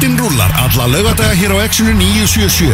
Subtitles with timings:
[0.00, 2.72] Boltinn rúlar alla lögadaga hér á Exxonu 977.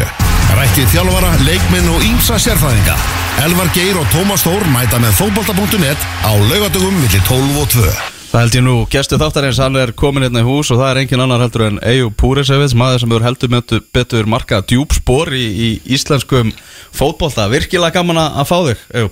[0.54, 2.94] Rættið þjálfara, leikminn og ímsa sérfæðinga.
[3.42, 7.90] Elvar Geir og Tómas Þór mæta með fótbolta.net á lögadagum millir 12 og 2.
[8.30, 11.02] Það held ég nú, gestu þáttarins, hann er komin hérna í hús og það er
[11.02, 15.46] engin annar heldur en Eyjú Púrisevits, maður sem hefur heldur með betur markað djúpspor í,
[15.50, 15.68] í
[15.98, 16.54] íslenskum
[16.94, 17.50] fótbolta.
[17.50, 19.10] Virkilega gaman að fá þig, Eyjú.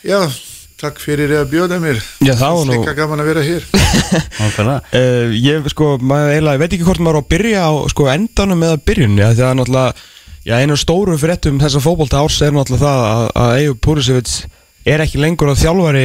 [0.00, 0.22] Já,
[0.78, 1.98] takk fyrir að bjóða mér.
[2.22, 3.66] Já, það var nú- Slikka gaman að vera hér.
[4.94, 8.78] Uh, ég sko, maður veit ekki hvort maður á að byrja á sko, endanum eða
[8.86, 10.06] byrjunni af því að náttúrulega,
[10.48, 14.36] já, einu stóru fréttum þessa fótbolta árs er náttúrulega það að, að Eyjur Púrisevits
[14.88, 16.04] er ekki lengur að þjálfari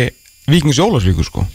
[0.51, 1.45] Víkings Jólasvíku sko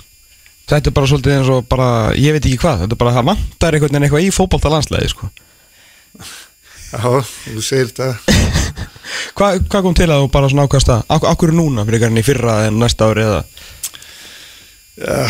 [0.68, 3.28] þetta er bara svolítið eins og bara, ég veit ekki hvað þetta er bara, það
[3.32, 5.28] vantar einhvern veginn eitthvað í fótbolta landslæði sko
[6.88, 7.92] Já, þú segir.
[9.38, 12.20] Hva, hvað kom til að þú bara svona ákvæmst að ak akkur núna fyrir einhvern
[12.20, 13.42] í fyrra en næsta ári eða?
[14.98, 15.28] Já,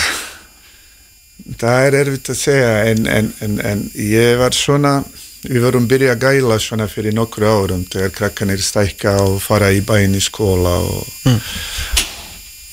[1.60, 4.94] það er erfitt að segja en, en, en, en ég var svona,
[5.44, 9.82] við vorum byrja að gæla svona fyrir nokkru árum þegar krakkanir stækka og fara í
[9.84, 11.04] bæinn í skóla og,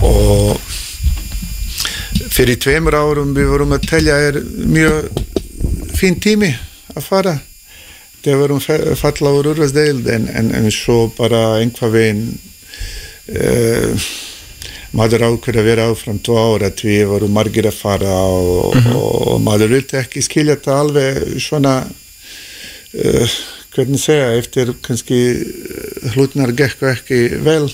[0.08, 0.62] og
[2.32, 5.12] fyrir tveimur árum við vorum að telja er mjög
[6.00, 6.54] fín tími
[6.96, 7.36] að fara
[8.26, 12.24] þegar vorum fe- falla úr úrvarsdeild en, en, en svo bara einhvað veginn
[13.40, 14.06] uh,
[14.96, 19.74] maður ákveður að vera áfram tvo ára því voru margir að fara og, og maður
[19.76, 23.36] vildi ekki skilja þetta alveg svona uh,
[23.76, 27.66] hvernig segja, eftir kannski eh, hlutnar gekk ekki vel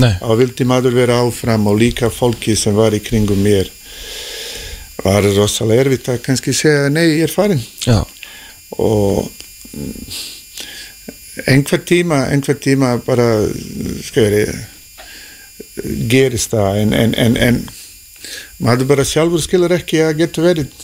[0.00, 0.14] Nei.
[0.24, 3.68] og vildi maður vera áfram og líka fólki sem var í kringum mér
[5.04, 7.60] var rosalega erfitt að kannski segja nei, ég er farin.
[7.84, 7.98] Já,
[8.76, 9.39] og mm,
[11.46, 13.28] einhver tíma einhver tíma bara
[14.04, 14.46] skeri,
[16.10, 17.60] gerist það en, en, en, en
[18.60, 20.74] maður bara sjálfur skilur ekki að geta verið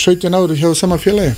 [0.00, 1.34] 17 ári hjá sama félagi.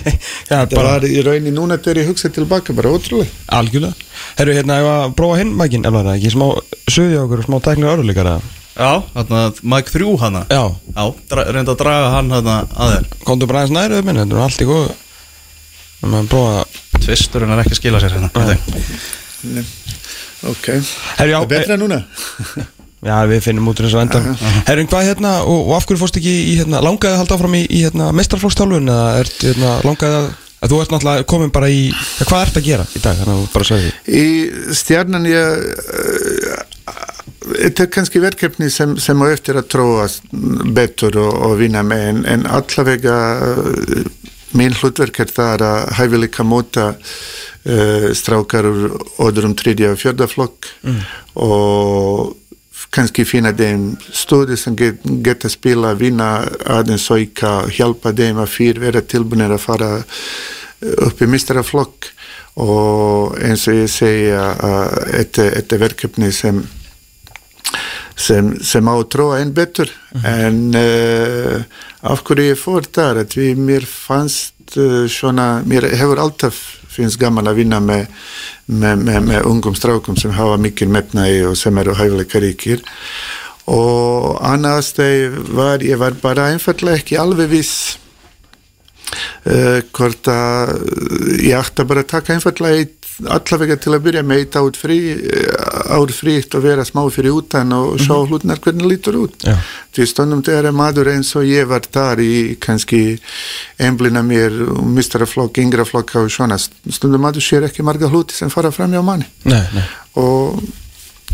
[0.50, 3.94] Já það bara var í rauninni núna þegar ég hugsa tilbaka bara ótrúlega algjörlega.
[4.40, 6.34] Herru, hérna, ef að prófa hinn mækin, ef það er ekki?
[6.34, 6.48] Smá
[6.90, 8.36] sögja okkur, smá tæknir öruleikara
[8.74, 9.40] Já, þarna
[9.70, 10.40] Mike 3 hana.
[10.50, 10.64] Já,
[10.96, 11.04] Já,
[11.54, 13.04] reynda að draga hann hana að þér.
[13.22, 15.03] komdu bara aðeins nærið minn, þetta er allt í góð Það maður prófa
[17.04, 18.30] Tvisturinn er ekki að skila sér hérna.
[20.44, 20.70] Ok,
[21.18, 22.02] Herru, já, það er betra núna?
[23.04, 24.30] Já, við finnum út úr þessu endan
[24.64, 27.56] Herru, hvað hérna, og, og af hverju fórst ekki í hérna, langaði að halda áfram
[27.58, 30.28] í, í hérna, mestrarflokksstálfun eða ert, hérna, langaði að,
[30.64, 33.34] að þú ert náttúrulega komin bara í, ja, hvað ert að gera í dag, þannig
[33.34, 36.64] að þú bara sagði því í stjarnan ég uh,
[37.50, 40.08] þetta er kannski verkefni sem, sem á eftir að tróa
[40.76, 43.18] betur og, og vinna með en, en allavega
[43.52, 44.08] uh,
[44.58, 50.70] mín hlutverk er það að hæfileika móta uh, strákar úr öðrum tredja og fjörða flokk
[51.34, 52.34] og
[52.94, 58.84] kannski finna þeim stöðu sem get, geta spila, vinna aðeins auka, hjálpa þeim að fyrir
[58.84, 59.90] vera tilbúinir að fara
[61.08, 62.10] upp í mistraflokk
[62.60, 64.96] og eins og ég segja að
[65.34, 66.62] þetta er verkefni sem
[68.16, 69.90] sem, sem á að tróa einn betur.
[70.22, 71.60] En uh,
[72.06, 73.24] af hverju ég fór þar?
[73.24, 76.62] Að við mér fannst uh, svona, mér hefur alltaf
[76.94, 78.06] finnst gaman að vinna með,
[78.70, 82.84] með, með, með ungum strákum sem hafa mikil metnaði og sem eru hæfileika ríkir.
[83.70, 87.96] Og annars þegar var ég var bara einfallega ekki alveg viss
[89.48, 90.74] uh, hvort að
[91.40, 94.98] ég ætti að bara taka einfallega eitt allavega til að byrja með eitt ár frí
[95.94, 99.36] ár frítt og vera smá fyrir utan og sjá hlutnar hvernig lítur út.
[99.46, 99.54] Já.
[99.94, 103.20] því stundum þegar er maður eins og ég var þar í kannski
[103.78, 104.56] emblina mér
[104.96, 109.30] mistraflokk, yngraflokk og svona stundum maður sér ekki marga hluti sem fara fram hjá manni.
[109.46, 109.86] Nei, nei,
[110.18, 110.58] og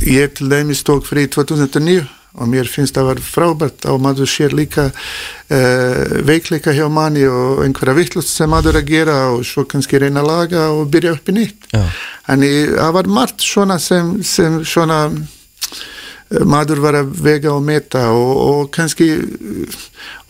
[0.04, 4.52] ég til dæmis tók frí 2009 og mér finnst það var frábært og maður sér
[4.54, 9.64] líka uh, veikleika hjá manni og einhverja vittlust sem maður er að gera og svo
[9.66, 11.66] kannski reyna að laga og byrja upp í nýtt.
[11.74, 11.82] Já.
[12.30, 17.62] en ég- það var margt svona sem, sem svona eh, maður var að vega og
[17.66, 19.10] meta og, og kannski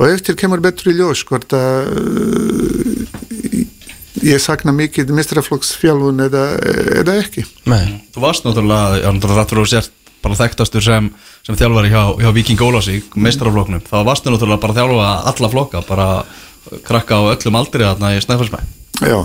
[0.01, 3.67] og eftir kemur betur í ljós hvort að eh,
[4.25, 6.43] ég sakna mikið mistraflokksfjálfun eða,
[7.01, 7.45] eða ekki.
[7.71, 8.01] Nei.
[8.13, 9.93] Þú varst náttúrulega, já, náttúrulega rættur og sért
[10.25, 11.09] bara þekktastur sem,
[11.47, 15.87] sem þjálfari hjá, hjá Viking Ólásík, meistarafloknum þá varstu náttúrulega bara að þjálfa alla flokka
[15.89, 16.11] bara
[16.87, 18.61] krakka á öllum aldri þarna í Snæfellsbæ.
[19.01, 19.17] Já,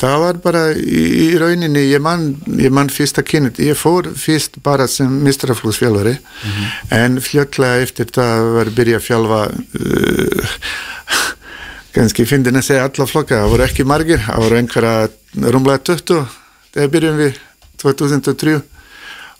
[0.00, 4.56] það var bara í, í rauninni, ég man, ég man fyrsta kynnet, ég fór fyrst
[4.64, 6.14] bara sem mistraflóksfjálfari
[6.94, 10.54] en fljótlega eftir það var að byrja að fjálfa uh,
[11.94, 16.24] kannski fyndin að segja alla flokka, það voru ekki margir, það voru einhverja rúmlega 20
[16.72, 17.42] þegar byrjum við
[17.84, 18.56] 2003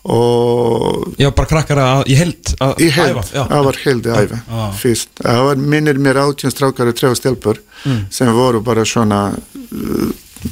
[0.05, 4.39] og Já, bara krakkar að, í held að í held, það var held að æfa
[4.45, 4.65] Já.
[4.81, 8.05] fyrst, það var minnir mér átjón strákar og trefn stelpur Mm.
[8.09, 10.07] sem voru bara svona uh,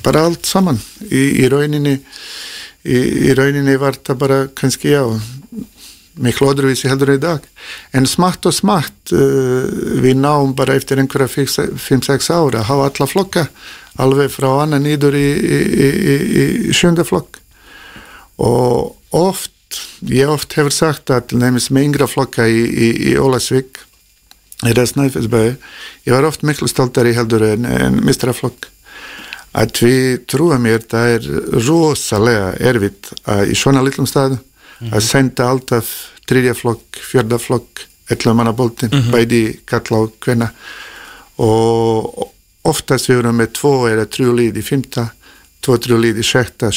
[0.06, 0.78] bara allt saman.
[1.10, 1.96] Í, í rauninni
[2.86, 2.98] í,
[3.30, 5.02] í rauninni var það bara kannski já
[6.22, 7.42] miklu öðruvísi heldur í dag.
[7.98, 9.66] En smátt og smátt uh,
[10.04, 11.26] við náum bara eftir einhverja
[11.74, 13.48] 5-6 ára að hafa alla flokka
[14.06, 17.42] alveg frá annan nýður í, í, í, í, í sjönda flokk.
[18.46, 19.52] Og oft
[20.10, 23.82] ég oft hefur sagt að til nefnis með yngra flokka í, í, í Ólasvík
[24.68, 25.56] eða Snæfellsbæði
[26.08, 28.70] ég var oft miklu stoltari heldur en, en mistraflokk
[29.54, 31.28] að við trúa mér það er
[31.68, 34.40] rosalega erfitt að í svona litlum staðu
[34.84, 35.92] að senda alltaf
[36.28, 40.50] þriðja flokk, fjörða flokk ætla manna boltin, bæði kalla og hvenna
[41.44, 42.30] og
[42.68, 45.08] oftast við erum með tvo eða trjú líð í fymta,
[45.64, 46.72] tvo trjú líð í sjækta,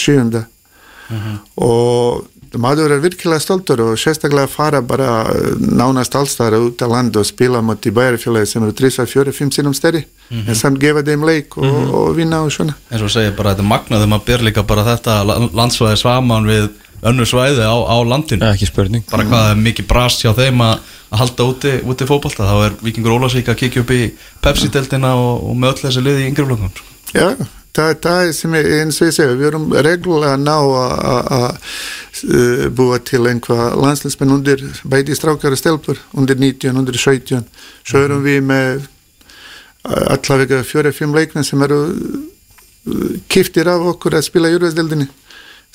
[1.09, 2.27] sjönda og
[2.57, 5.09] maður er virkilega stoltur og sérstaklega fara bara
[5.61, 10.05] nánast allstæðar út á land og spila mot í bæjarfélagi sem eru 3-4-5 sinum stærri.
[10.31, 12.75] En samt gefa þeim leik og, og vinna og svona.
[12.91, 16.49] Eins og segir bara þetta magnað þegar maður ber líka bara þetta la- landsvæði svaman
[16.49, 16.69] við
[17.07, 18.47] önnu svæði á, á landinu.
[18.49, 19.05] Ekki spurning.
[19.11, 20.81] Bara hvað er mikið brast hjá þeim að,
[21.13, 22.47] að halda úti, úti fótbolta?
[22.49, 24.01] Þá er Víkingur Ólafsvík að kikja upp í
[24.43, 26.73] Pepsi-deltina og, og með öll þessi liði í yngri flokkum.
[27.13, 27.45] Já, það,
[27.77, 31.27] það er sem ég, eins og ég segja, við erum reglulega að ná að- að
[31.37, 31.73] að,
[32.37, 37.45] uh, búa til einhvað landslæsmenn undir bæði strákar og stelpur, undir 19, undir 17
[37.85, 38.87] svo erum við með
[39.87, 45.09] allavega fjóra-fimm leikmenn sem eru uh, kiftir af okkur að spila í júruðsdeldinni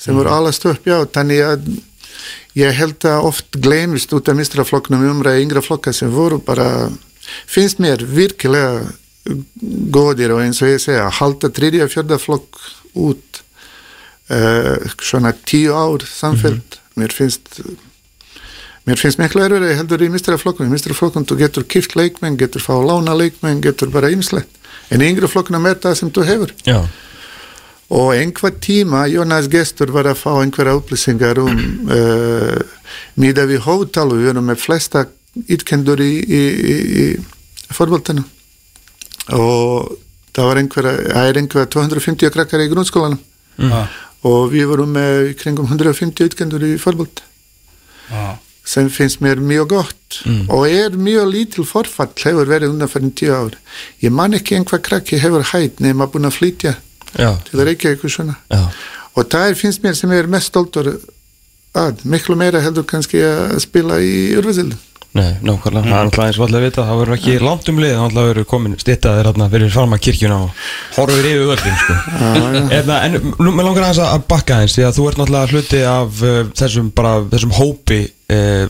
[0.02, 1.66] sem voru allast upp, já, þannig að
[2.58, 6.90] ég held að oft glemist út af mistraflokknum umræði yngra flokka sem voru bara
[7.48, 8.82] finnst mér virkilega
[9.94, 12.58] góðir og eins og ég segja halda þriðja fjörða flokk
[12.98, 13.42] út
[14.32, 17.60] uh, svona tíu ár samfélg mér finnst
[18.88, 22.74] mér finnst miklu erfið heldur í mistraflokknum í mistraflokknum þú getur kipt leikmenn getur fá
[22.82, 24.50] lána leikmenn, getur bara ýmislegt.
[24.90, 26.52] En í yngra flokknum er það sem þú hefur.
[26.66, 26.82] Já,
[27.92, 31.58] og einhver tíma Jónas Gestur var að fá einhverja upplýsingar um
[31.92, 32.60] uh,
[33.20, 35.04] miða við hóftalu við erum með flesta
[35.44, 36.40] ytkendur í, í,
[36.72, 38.24] í, í fórbóltanu
[39.30, 39.92] og
[40.32, 43.20] það var einhverja það er einhverja 250 krakkar í grunnskólanum.
[43.60, 43.84] Mm.
[44.24, 47.20] og við vorum með í kringum 150 ytkendur í fórbólt
[48.64, 50.20] sem finnst mér mjög gott.
[50.48, 53.56] Og er mjög lítil forfall hefur verið undanfærin tíu ár.
[54.02, 56.76] Ég man ekki einhver krakki hefur hætt nema búin að flytja
[57.16, 58.36] já, til að reykja eitthvað svona.
[58.52, 58.62] Já.
[59.12, 60.92] Og það er, finnst mér sem ég er mest stoltur
[61.74, 64.78] að, miklu meira heldur kannski að spila í urvazildin
[65.12, 67.90] Nei, nákvæmlega, það er alltaf eins og allir vita það verður ekki langt um lið,
[67.92, 70.62] það alltaf verður komin stittaðir hérna fyrir farma kirkjuna og
[70.96, 71.96] horfir yfir völdin sko.
[72.78, 75.82] Eða, en nú með langar aðeins að bakka eins því að þú ert náttúrulega hluti
[75.90, 77.98] af uh, þessum, bara, þessum hópi
[78.32, 78.64] uh,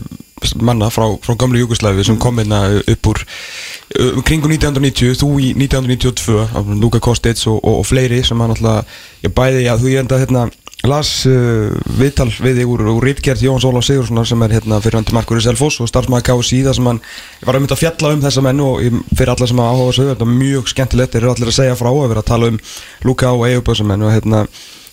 [0.59, 5.53] manna frá, frá gamlu Júgoslavi sem kom hérna upp úr uh, kringu 1990, þú í
[5.63, 9.95] 1992 af Luka Kostic og, og, og fleiri sem að náttúrulega, ég bæði að þú
[9.95, 10.43] ég enda hérna
[10.89, 14.99] las uh, viðtal við þig úr, úr Ritgert Jóns Ólaf Sigurssonar sem er hérna fyrir
[14.99, 16.99] hann til Markur í Selfoss og starfsmæði KSI þar sem hann
[17.39, 18.81] ég var að mynda að fjalla um þessa menn og
[19.15, 21.77] fyrir alla sem að áhuga þessu þetta er mjög skemmtilegt, þeir eru allir að segja
[21.79, 22.59] frá að vera að tala um
[23.07, 24.43] Luka og Euböðsamenn og hérna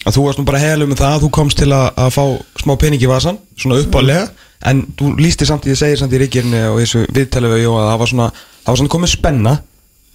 [0.07, 2.25] að þú varst nú bara heilum með það að þú komst til að, að fá
[2.63, 4.31] smá pening í vasan svona uppálega
[4.71, 7.91] en þú lísti samt í segir samt í Ritgerni og þessu viðtali við Jó að
[7.91, 8.31] það var svona,
[8.63, 9.55] það var svona komið spenna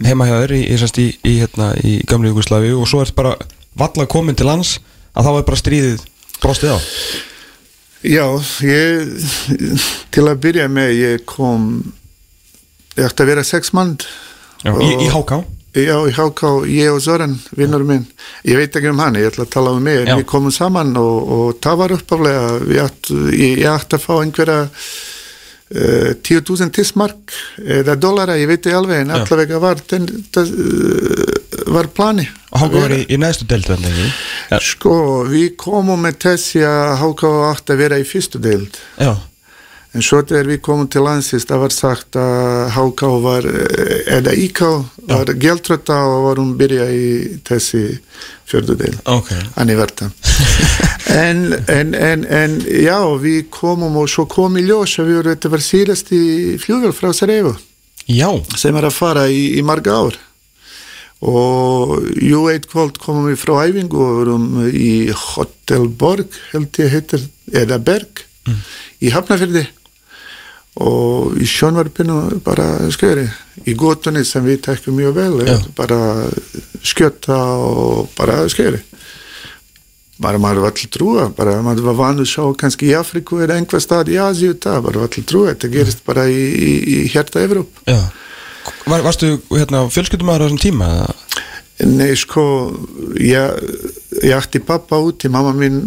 [0.05, 3.35] heima hjá þér í, í, í, hérna, í gamlu Júgoslavi og svo ert bara
[3.77, 4.77] valla komin til lands
[5.15, 6.05] að þá er bara stríðið
[6.43, 6.79] brostið á
[8.05, 8.25] Já,
[8.61, 9.29] ég,
[10.13, 11.63] til að byrja með, ég kom,
[12.93, 13.95] ég ætti að vera sex mann.
[14.61, 15.39] í, í Háká
[15.75, 18.05] Já, í Háká, ég og Zoran, vinnur minn.
[18.47, 20.15] Ég veit ekki um hann, ég ætla að tala um mig, en Já.
[20.21, 21.95] við komum saman og, og það var
[22.85, 28.77] ætti, ég, ég ætti að fá einhverja uh, 10.000 tismark eða dollara, ég veit ekki
[28.77, 29.17] alveg, en Já.
[29.19, 32.29] allavega var, ten, það, uh, var plani.
[32.53, 33.19] og Háká var í, í
[33.75, 34.07] verði ekki
[34.51, 34.59] ja.
[34.61, 34.97] Sko,
[35.29, 38.77] við komum með þessi að Háká átti að vera í fyrstu deild.
[38.99, 39.15] já,
[39.95, 44.33] En svo þegar við komum til landsins, það var sagt að HK var, eh, eða
[44.35, 44.59] IK
[45.07, 47.05] var gæltrötta og varum byrja í
[47.47, 47.83] þessi
[48.43, 48.97] fjörðu del.
[49.05, 50.09] ok Hann er verða.
[51.23, 55.37] en, en, en, en já, við komum og svo kom í ljós að við vorum,
[55.37, 56.23] þetta var síðast í
[56.59, 57.55] fljóðvel frá Sarajevo
[58.11, 58.27] já,
[58.59, 60.19] sem er að fara í, í marga ár.
[61.23, 66.91] Og jú, eitt kvöld komum við frá æfingu og vorum í Hotel Borg, held ég
[66.91, 67.23] heitir,
[67.55, 68.25] eða Berg,
[68.99, 69.63] í Hafnafjörði
[70.83, 73.23] og í sjónvarpinu bara skjöri
[73.63, 75.55] í gótunni sem við tekkum mjög vel Já.
[75.77, 75.99] bara
[76.83, 78.81] skjötta og bara skjöri
[80.19, 83.55] bara maður var allir trúa, bara maður var vanu að sjá kannski í Afriku eða
[83.55, 86.99] einhver stað í Asíu það, bara var allir trúa, þetta gerist bara í, í, í
[87.15, 87.83] hérta Evróp.
[87.87, 88.03] Já
[88.85, 90.89] Var, Varstu hérna, fjölskyldumæður á þessum tíma?
[91.85, 92.43] Nei, sko,
[93.19, 93.71] ég,
[94.23, 95.81] ég ætti pappa úti, mamma mín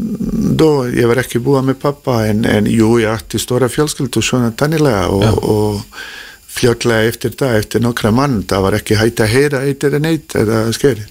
[0.59, 4.51] dó, ég var ekki búið með pappa, en, en jú, ég ætti stóra fjölskyldu svona
[4.53, 5.33] tannilega og, Já.
[5.49, 6.05] og
[6.59, 10.37] fljótlega eftir það, eftir nokkra mann, það var ekki hægt að heyra eitt eða neitt
[10.37, 11.07] eða skeri.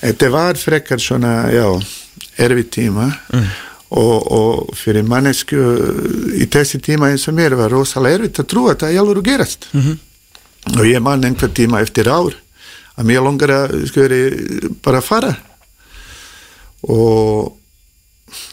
[0.00, 1.66] Þetta var frekar svona, já,
[2.40, 3.08] erfið tíma
[3.90, 5.58] og, og fyrir mannesku
[6.34, 9.70] í þessi tíma eins og mér var rosalega erfitt að trúa að það alveg gerast.
[10.78, 12.36] Og ég man einhver tíma eftir ár
[12.96, 14.20] að mér langar að skori
[14.84, 15.32] bara fara.
[16.86, 17.56] Og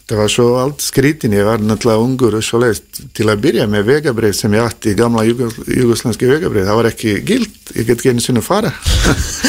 [0.08, 3.68] það var svo allt skrítin, ég var náttúrulega ungur og svo leist til að byrja
[3.70, 8.00] með vegabrið sem ég átti, gamla jugos, jugoslandski vegabrið, það var ekki gild, ég get
[8.00, 8.72] ekki einu sinni fara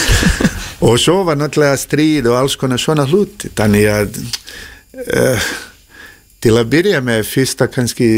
[0.87, 4.19] og svo var náttúrulega stríð og alls konar svona hlut þannig að
[5.07, 5.49] uh,
[6.45, 8.09] til að byrja með fyrsta kannski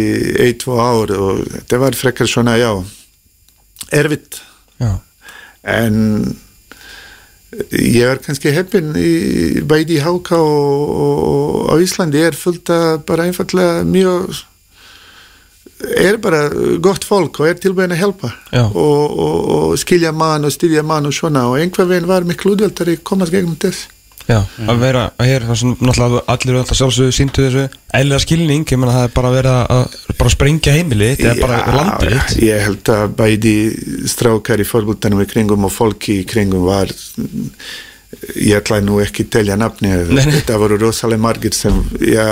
[0.41, 2.73] ein, tvo ár og það var frekar svona, já
[3.91, 4.43] erfitt.
[5.61, 5.97] En
[7.75, 13.03] ég er kannski heppin í, bæði í Háka og, og á Íslandi er fullt að
[13.09, 14.45] bara einfallega mjög
[15.81, 16.45] er bara
[16.85, 18.67] gott fólk og er tilbúin að hjálpa Já.
[18.69, 21.47] og, og, og skilja mann og styrja mann og svona.
[21.51, 23.89] Og einhver veginn var miklu útvöldar í komast gegnum þess
[24.31, 24.39] Já,
[24.71, 27.67] að vera að hér, náttúrulega allir alltaf sjálfsögðu síndu þessu.
[27.99, 31.77] Eðlilega skilning, ég menna það er bara verið að bara sprengja heimilið, þetta er bara
[31.81, 33.55] landið ég held að bæði
[34.15, 36.93] strákar í fórbútanum í kringum og fólki í kringum var
[38.35, 42.25] ég ætlaði nú ekki telja nafni þetta voru rosalega margir sem, ja,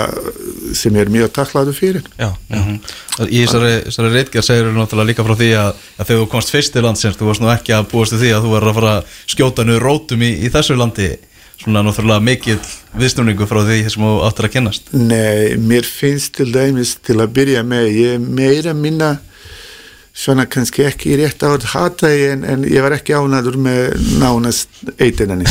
[0.75, 2.09] sem ég er mjög taklaðu fyrir.
[2.19, 2.59] Já, já,
[3.27, 6.53] Í þessari, þessari reitgerð segir þú náttúrulega líka frá því að, að þegar þú komst
[6.53, 8.93] fyrst til landsins þú varst nú ekki að búast því að þú verður að fara
[8.97, 11.09] að skjóta niður rótum í, í þessu landi
[11.59, 12.59] svona náttúrulega mikill
[12.99, 17.33] viðsnúningu frá því sem þú áttir að kennast Nei, mér finnst til dæmis til að
[17.35, 19.17] byrja með, ég er meira minna
[20.19, 23.99] svona kannski ekki í rétt átt hata ég en, en ég var ekki ánaður með
[24.19, 25.47] nánast eitinani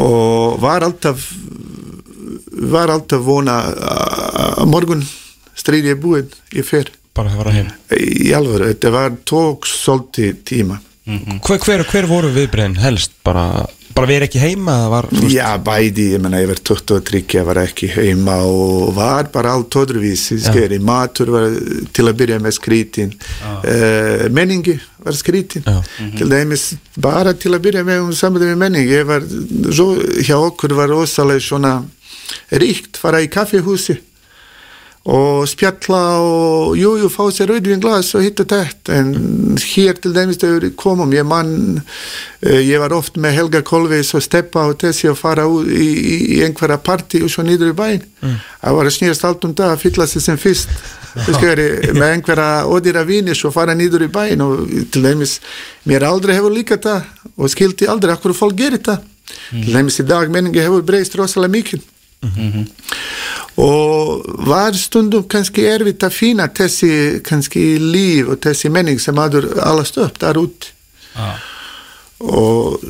[0.00, 1.26] og var alltaf
[2.74, 3.58] var alltaf vona
[4.60, 5.04] að morgun
[5.58, 7.70] stríði búinn, ég fer bara að fara heim.
[7.94, 13.12] í alvöru, þetta var tók svolítið tíma Hver, hver, hver voru viðbreyðin helst?
[13.26, 14.74] Bara, bara erum ekki heima?
[14.82, 19.28] Það var, Já, bæði, ég menna, ég var 23, ég var ekki heima og var
[19.34, 21.48] bara allt öðruvísi, skeri, matur var
[21.94, 23.12] til að byrja með skrítin,
[23.44, 25.78] uh, menningi var skrítin, Já.
[26.18, 29.28] til dæmis bara til að byrja með um samvæði með menning, ég var,
[29.70, 29.92] svo,
[30.24, 31.76] hjá okkur var rosalega svona
[32.50, 33.98] ríkt, fara í kaffihúsi
[35.04, 39.10] og spjalla og jú, jú, fá sér rauðvin glas og hitt og tætt en
[39.60, 41.82] hér til dæmis þegar við komum ég mann,
[42.40, 45.90] uh, ég var oft með Helga Kolveis og Steppa og þessi og fara út í,
[45.92, 48.08] í, í einhverja parti og svo nýður í bæinn.
[48.62, 50.72] Það var að snýrast allt um það að fylla sig sem fyrst.
[51.14, 55.36] Þú skeri, með einhverja ódýra víni svo fara nýður í bæinn og til dæmis
[55.84, 57.04] mér aldrei hefur líka það
[57.36, 59.04] og skildi aldrei akkur fólk gerir það.
[59.52, 61.90] Til dæmis í dag menningi hefur breyst rosalega mikið
[63.60, 69.52] og var stundum kannski erfitt að finna þessi kannski líf og þessi menning sem aður
[69.62, 70.70] allast upp þar út.
[71.14, 71.28] Já,
[72.24, 72.82] og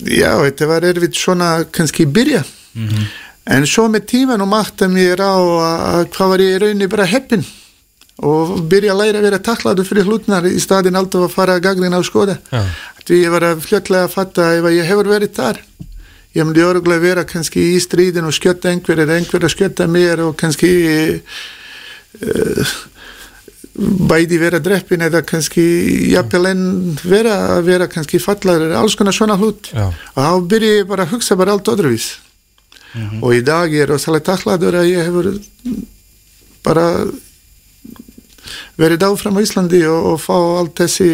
[0.00, 2.42] já, þetta var erfitt svona kannski byrja
[3.46, 7.44] en svo með tímanum átta mér á að hvað var ég í rauninni bara heppin
[8.24, 11.66] og byrja að læra að vera taklaður fyrir hlutnar í staðin alltaf að fara að
[11.68, 12.38] gagnina á skoða.
[12.52, 12.64] Já.
[13.06, 15.60] því ég var að fljótlega að fatta ef að ég hefur verið þar
[16.36, 20.26] ég myndi örgulega vera kannski í stríðin og skjötta einhver eða einhver að skjötta mér
[20.26, 20.70] og kannski
[21.16, 22.74] uh,
[23.76, 25.64] bæði vera dreppin eða kannski
[26.12, 26.62] jafnvel en
[27.04, 29.72] vera að vera kannski fallar alls konar svona hlut.
[29.72, 29.90] Já.
[29.90, 32.14] og þá byrja ég bara að hugsa bara allt öðruvís
[32.96, 35.28] og í dag ég er rosalega taklaður að ég hefur
[36.64, 36.86] bara
[38.80, 41.08] verið áfram á Íslandi og, og fá allt þessi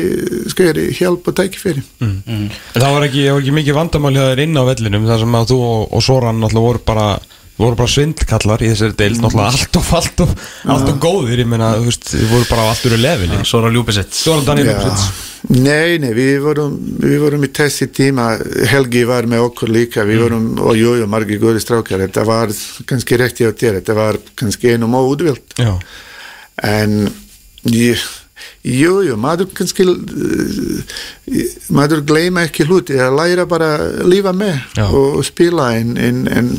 [0.50, 1.84] skeri hjálp og tækifæri.
[2.02, 5.22] En það var ekki, það var ekki mikið vandamál hjá þér inn á vellinum þar
[5.22, 7.06] sem að þú og, og Soran náttúrulega voru bara
[7.60, 10.32] voru bara svindkallar í þessari deild náttúrulega allt of, allt of,
[10.72, 13.70] allt of góðir ég meina, þú veist, þið voru bara á allt úr leveli Sora
[13.72, 18.28] Ljúbisitt Soran Daniel Ljómsvits Nei, nei, við vorum, við vorum í þessi tíma,
[18.70, 22.52] Helgi var með okkur líka, við vorum, og jú, jú, margir góði strákar, þetta var
[22.86, 25.72] kannski rekti á þér, þetta var kannski einum óudvilt, Já,
[26.62, 27.10] en
[27.70, 28.02] ég,
[28.66, 30.96] jú, maður kannski, uh,
[31.74, 33.68] maður gleyma ekki hluti, að læra bara
[34.08, 34.86] lífa með Já.
[34.88, 36.50] og, spila, en, en, en,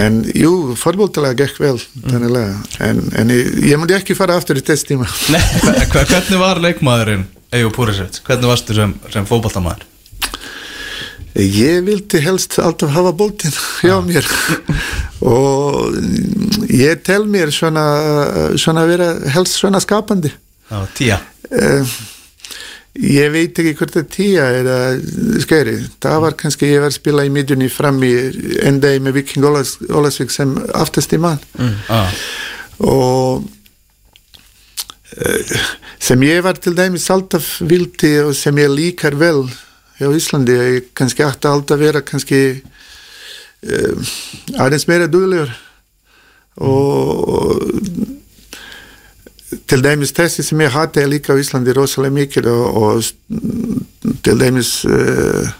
[0.00, 1.76] en jú, fórbóltalega gekk vel,
[2.06, 2.30] þannig
[2.86, 5.08] en, en ég, ég myndi ekki fara aftur í þess tíma.
[5.34, 5.42] Nei,
[5.92, 8.20] hva- hvernig var leikmaðurinn Eyjó Púrisveit?
[8.26, 9.84] Hvernig varstu sem, sem fótballtamaður?
[11.38, 14.26] Ég vildi helst alltaf hafa boltinn hjá mér
[15.20, 15.94] og
[16.74, 17.84] ég tel mér svona,
[18.58, 20.32] svona vera helst svona skapandi.
[20.70, 21.20] Já, tíja
[21.50, 21.82] Uh,
[22.94, 24.74] ég veit ekki hvort það tíja eða
[25.42, 25.72] skeri.
[25.98, 28.10] Það var kannski ég var að spila í midjunni fram í
[28.62, 32.04] enda með Viking Ólas, Ólasvík sem aftast í mann Já,
[32.86, 33.48] og
[35.18, 35.56] uh,
[35.98, 39.42] sem ég var til dæmis alltaf vildi og sem ég líkar vel
[40.00, 44.14] hjá Íslandi ég kannski ætti alltaf vera kannski uh,
[44.58, 45.52] aðeins meira duglegur.
[46.60, 47.60] Og
[49.70, 54.80] til dæmis þessi sem ég hati líka á Íslandi rosalega mikið og, og til dæmis
[54.88, 55.52] uh,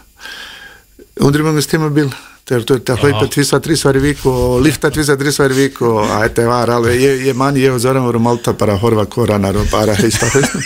[1.21, 2.09] undrumungustímabil
[2.47, 5.81] þegar þú ert að hlaupa tvisa, trísvar í vik og lifta tvisa, trísvar í vik
[5.87, 8.83] og að þetta var alveg, ég, ég man ég og Zoran vorum alltaf bara að
[8.85, 10.65] horfa hvort annar og bara heist á hausnum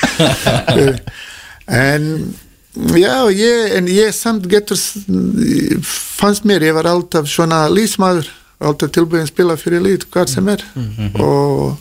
[1.86, 2.10] en
[2.96, 4.80] já, ég, en ég samt getur
[5.86, 8.28] fannst mér, ég var alltaf svona lísmaður,
[8.60, 10.64] alltaf tilbúin að spila fyrir lít, hvað sem er.
[11.22, 11.78] Og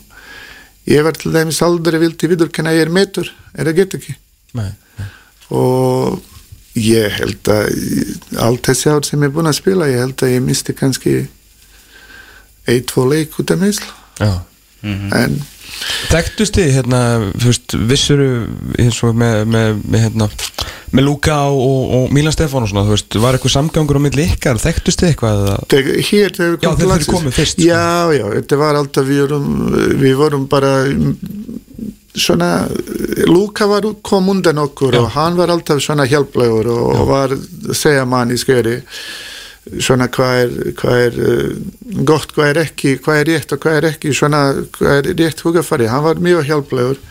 [0.89, 4.15] ég var til dæmis aldrei vildi viðurkenna ég er metur, er það get ekki?
[4.55, 5.07] Nei, nei.
[5.51, 6.21] og
[6.79, 10.33] ég held að allt þessi ár sem ég er búin að spila ég held að
[10.35, 11.15] ég misti kannski
[12.67, 14.31] eitt, tvo leik út af meðsl Já.
[14.85, 15.39] en
[16.11, 16.99] Þekktust þið, hérna,
[17.35, 18.27] þú veist, vissuru
[18.81, 20.27] eins og með, með, með hérna,
[20.95, 24.27] með Luka og, og Milan Stefán og svona, þú veist, var eitthvað samgangur á milli
[24.29, 25.43] ykkar, þekktust þið eitthvað?
[25.73, 27.11] Þegar, hér þegar við Já, komum til þegar þeir landsins.
[27.17, 27.67] komu fyrst, sko.
[27.67, 29.51] Já, já, þetta var alltaf við vorum,
[30.05, 30.73] við vorum bara
[32.15, 32.49] svona
[33.27, 37.35] Luka var kom undan okkur og hann var alltaf svona hjálplegur og, og var
[37.75, 38.77] segja mann í skeri
[39.81, 43.77] svona hvað er, hvað er uh, gott, hvað er ekki, hvað er rétt og hvað
[43.79, 44.41] er ekki, svona
[44.77, 47.01] hvað er rétt hugafari, hann var mjög hjálplegur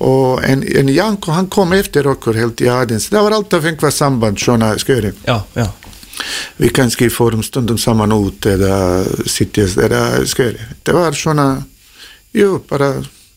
[0.00, 3.96] og en, en Janko hann kom eftir okkur helt í aðeins, það var alltaf einhvað
[3.96, 5.66] samband svona skeri Já, já.
[6.56, 10.60] vi kannski fórum stundum saman út eða sittjast eða skeri.
[10.84, 11.62] Det var svona,
[12.36, 12.94] jú, bara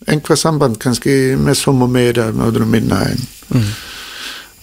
[0.08, 3.24] einhver samband kannski með og meira með öðrum minna en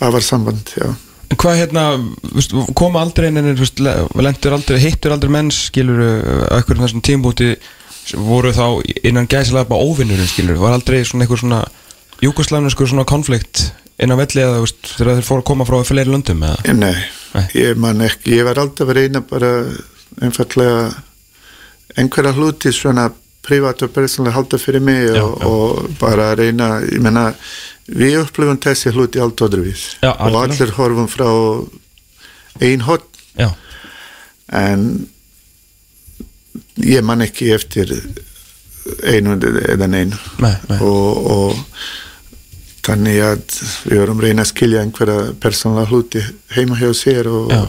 [0.00, 0.90] það var samband, já.
[1.30, 1.82] Hvað hérna,
[2.34, 6.00] veist, koma aldrei inn lendur aldrei, hittur aldrei menn, skilur,
[6.56, 7.52] eitthvað þessum tímbúti
[8.19, 8.64] voru þá
[9.06, 11.60] innan gæsilega bara óvinnurinn, skilur, var aldrei svona eitthvað svona
[12.25, 13.69] júkoslæfniskur svona konflikt
[14.00, 14.64] inn á velli eða,
[14.97, 16.75] þegar þeir fóru að koma frá fleiri löndum eða?
[16.76, 16.97] Nei,
[17.36, 17.45] Nei.
[17.56, 19.52] ég man ekki, ég var alltaf að reyna bara
[20.25, 20.88] einfallega
[22.00, 23.10] einhverja hluti svona
[23.50, 25.47] privat og persónulega halda fyrir mig Já, og, já.
[25.50, 27.26] og bara reyna, ég menna
[27.91, 30.43] við upplifum þessi hluti allt öðruvís Já, og algjörlega.
[30.54, 31.30] allir horfum frá
[32.63, 33.06] ein hot
[33.39, 33.50] Já,
[34.60, 35.08] en
[36.80, 37.91] ég man ekki eftir
[39.06, 39.36] einu
[39.71, 40.78] eða neinu nei, nei.
[40.82, 41.58] og, og
[42.86, 43.43] þannig að
[43.86, 46.23] við vorum að reyna að skilja einhverja persónulega hluti
[46.56, 47.60] heima hjá sér og Já.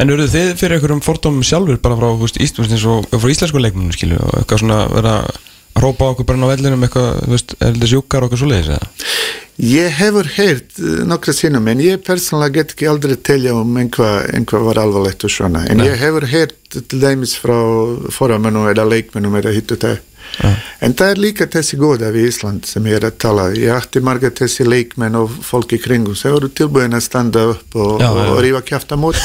[0.00, 2.88] En eru þið fyrir einhverjum fordómum sjálfur bara frá, þú veist, Ísl, þú veist, eins
[2.88, 5.40] og frá íslensku leikmunum, skilju, og eitthvað svona vera að
[5.80, 8.90] hrópa okkur bara á vellinum eitthvað, þú veist, er þetta sjúkar og eitthvað svoleiðis eða?
[9.60, 14.30] ég hefur heyrt uh, nokkra sinnum en ég persónulega get ekki aldrei telja um einhvað
[14.36, 15.88] einhva var alvarlegt og svona en Nei.
[15.90, 17.58] ég hefur heyrt til dæmis frá
[18.14, 19.98] foramennum eða leikmennum eða hitt og það
[20.80, 23.46] en það er líka þessi góða við Ísland sem ég er að tala.
[23.56, 26.16] Ég ætti marga þessi leikmenn og fólk í kringum.
[26.18, 28.26] Sem voru tilbúin að standa upp og, Já, já.
[28.30, 29.18] og rífa kjafta mót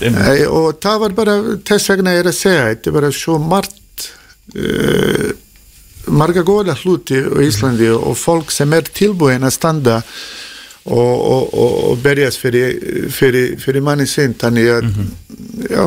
[0.00, 3.38] Nei, og það var bara þess vegna ég er að segja þetta er bara svo
[3.42, 4.06] margt
[4.56, 5.30] uh,
[6.10, 11.74] marga góða hluti á Íslandi og fólk sem er tilbúin að standa og, og, og,
[11.90, 12.78] og berjast fyrir,
[13.12, 14.32] fyrir, fyrir manni sinn.
[14.40, 14.88] Þannig að
[15.68, 15.84] já,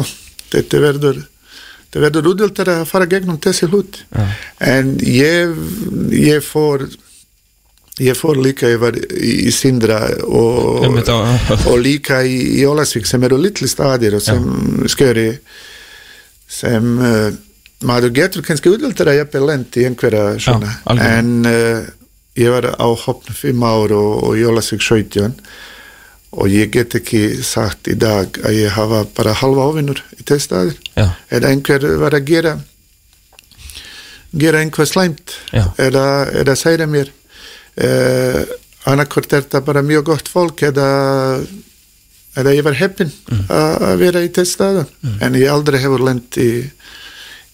[0.54, 1.24] þetta verður
[1.94, 4.02] þetta verður útildar að fara gegnum þessi hlut
[4.60, 5.54] en ég
[6.18, 6.88] ég fór
[8.02, 11.38] ég fór líka, ég var í, í Sindra og, Einmitt á-
[11.70, 14.42] og líka í, í Ólasvík sem eru litli staðir og sem
[14.90, 15.28] skjöri
[16.50, 17.30] sem uh,
[17.86, 21.20] maður getur kannski útildar að jafnvel lendi í einhverja svona algjörlega.
[21.20, 21.92] en uh,
[22.42, 25.38] ég var á hopna fimm ár og, og í Ólasvík 17
[26.34, 30.48] og ég get ekki sagt í dag að ég hafa bara halva ofinnur í þess
[30.50, 31.08] staðir Já.
[31.30, 32.54] eða einhver var að gera
[34.34, 35.36] gera einhver slæmt.
[35.54, 35.68] Já.
[35.78, 36.06] eða,
[36.42, 37.12] eða segja mér
[37.78, 38.42] uh,
[38.90, 40.88] annarkvort er það bara mjög gott fólk eða
[42.34, 43.12] eða ég var heppin
[43.46, 44.88] að að vera í þess staða
[45.22, 46.66] en ég aldrei hefur lent í,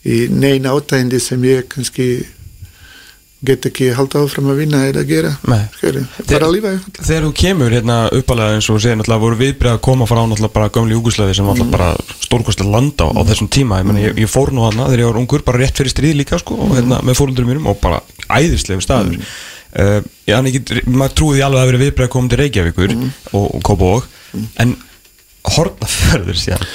[0.08, 2.08] í neina átægindi sem ég kannski
[3.46, 5.62] get ekki halda áfram að vinna eða gera Nei.
[5.78, 7.06] Skilur, bara lífa einfallega.
[7.08, 10.56] Þegar þú kemur hérna uppalega eins og segir náttúrulega voru viðbrið að koma frá náttúrulega
[10.58, 13.80] bara gömli Júgoslavi sem náttúrulega bara stórkostlega landa á, á þessum tíma.
[13.80, 16.20] Ég, meni, ég, ég fór nú hana þegar ég var ungur bara rétt fyrir stríð
[16.20, 19.16] líka sko og hérna með fóröldurum mínum og bara æðislegu staður.
[19.16, 19.32] Mm.
[19.80, 23.46] uh, ég, get, maður trúið því alveg að verið viðbrið að koma til Reykjavíkur og,
[23.46, 24.10] og Kópavog
[24.60, 24.76] en
[25.48, 26.68] hornaförður síðan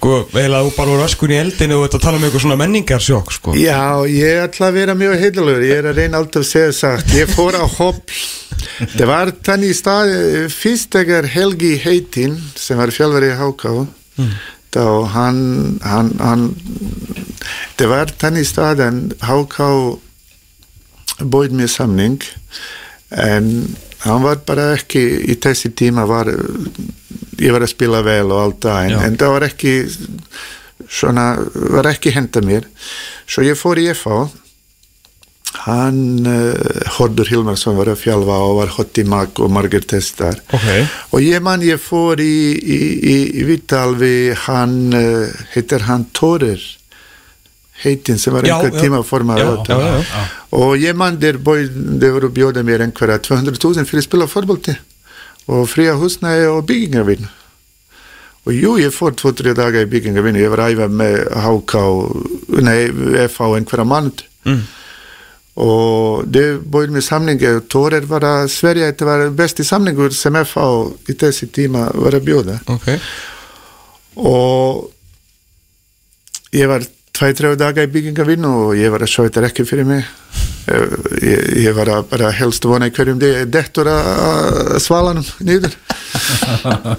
[0.00, 3.32] Sko, eiginlega þú bara voru öskun í eldinu og þetta tala um eitthvað svona menningarsjokk
[3.36, 3.52] sko.
[3.60, 7.12] Já, ég ætla að vera mjög heilur ég er að reyna alltaf að segja sagt
[7.12, 8.14] ég fór á hopp
[8.94, 10.12] það var þannig stað
[10.54, 14.32] fyrst þegar Helgi Heitin sem var fjálfari í Háká mm.
[14.72, 14.86] þá
[15.18, 15.44] hann,
[15.84, 16.48] hann, hann
[17.76, 19.68] það var þannig stað en Háká
[21.20, 22.24] bóið mér samning
[23.12, 23.52] en
[24.06, 26.30] hann var bara ekki í þessi tíma var
[27.40, 29.74] ég var að spila vel og allt það en, en það var ekki
[30.90, 32.68] svona, var ekki henda mér.
[33.30, 34.28] Svo ég fór í FH
[35.64, 40.38] hann uh, Hordur Hilmarsson var að fjálfa og var hot í mag og margir testar.
[40.54, 40.86] Okay.
[41.10, 46.06] og ég man ég fór í, í, í, í Vital við hann uh, heitir hann
[46.16, 46.62] Tórir
[47.82, 49.40] heitin sem var einhver tíma formar
[50.50, 54.76] og ég man þeir voru bjóða mér einhverja 200.000 fyrir að spila fórbólti
[55.50, 57.28] og fria húsnæði og byggingavinn
[58.46, 61.80] og jú, ég fór 2-3 dagar í byggingavinn ég var æfa með HK
[62.64, 62.78] nei,
[63.26, 64.12] FH einhverja mann
[64.48, 64.62] mm.
[65.60, 70.64] og það búið með samlingi Tórer var að sverja þetta var besti samlingur sem FH
[71.12, 72.56] í þessi tíma var að bjóða.
[72.76, 72.98] Okay.
[74.16, 74.88] og
[76.56, 76.86] ég var
[77.20, 80.06] 2-3 dagar í byggingavinn og ég var að sjá þetta ekki fyrir mig
[81.20, 85.74] ég, ég var að bara helst vona í hverjum dettur að svalanum nýður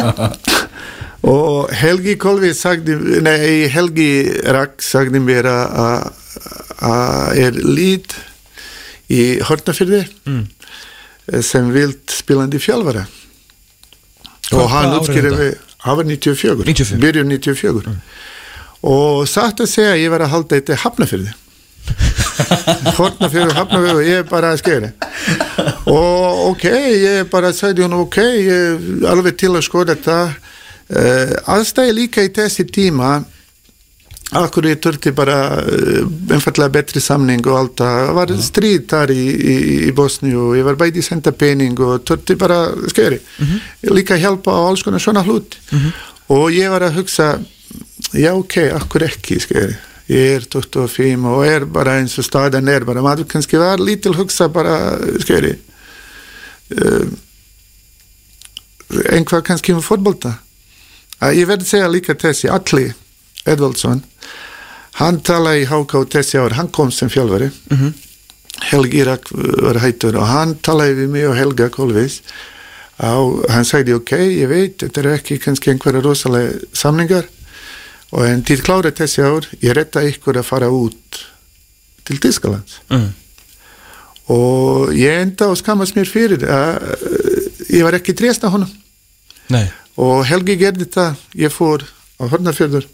[1.34, 4.12] og Helgi Kolvi sagði, nei Helgi
[4.54, 6.12] Rak sagði mér að
[7.42, 8.16] er lít
[9.12, 10.44] í Hortnafyrði mm.
[11.46, 13.08] sem vilt spilandi fjálfara
[14.52, 17.02] og hann útskýrði hann var 94, 94.
[17.02, 18.02] byrjun 94 mm.
[18.82, 21.34] Og satt að segja ég var að halda þetta hafnafyrði
[22.98, 24.91] Hortnafjörður, Hafnafjörður, ég er bara að skeri
[25.89, 26.65] og ok,
[27.02, 30.17] ég bara sagði hún ok, ég er alveg til að skoða þetta.
[30.91, 33.22] Uh, aðstæði líka í þessi tíma
[34.36, 38.12] akkur ég törti bara uh, einfallega betri samning og allt það.
[38.17, 39.56] Var stríð þar í, í,
[39.88, 43.96] í Bosni og ég var bæti senda pening og törti bara skeri mm -hmm.
[43.96, 45.58] líka hjálpa á alls konar svona hlut.
[45.72, 45.91] -hmm.
[46.28, 47.39] og ég var að hugsa
[48.14, 49.78] já ok, akkur ekki skeri
[50.12, 54.16] ég er 25 og er bara eins og staðan er bara, maður kannski var lítil
[54.18, 54.78] hugsa bara,
[55.24, 55.56] skeri
[56.76, 57.06] uh,
[59.12, 60.36] einhvað kannski um fótbolta?
[61.22, 62.90] Uh, ég verði segja líka þessi Alli
[63.48, 64.04] Edvaldsson
[65.00, 68.00] hann talaði í Háká þessi ár, hann kom sem fjálfari mm -hmm.
[68.60, 72.22] Helgi Irak var hættur og hann talaði við mig og Helga Kolvis.
[73.02, 77.30] Og hann sagði ok, ég veit þetta er ekki kannski einhverja rosalega samlingar
[78.12, 81.21] og en til klára þessi ár ég retta ykkur að fara út
[82.08, 83.10] til Tískaland mm.
[84.36, 86.95] og ég enda og skammast mér fyrir að
[87.71, 88.71] ég var ekki treyst á honum
[89.52, 89.67] Nei.
[90.00, 91.86] og Helgi gerði það ég fór
[92.19, 92.89] á Hornafjörður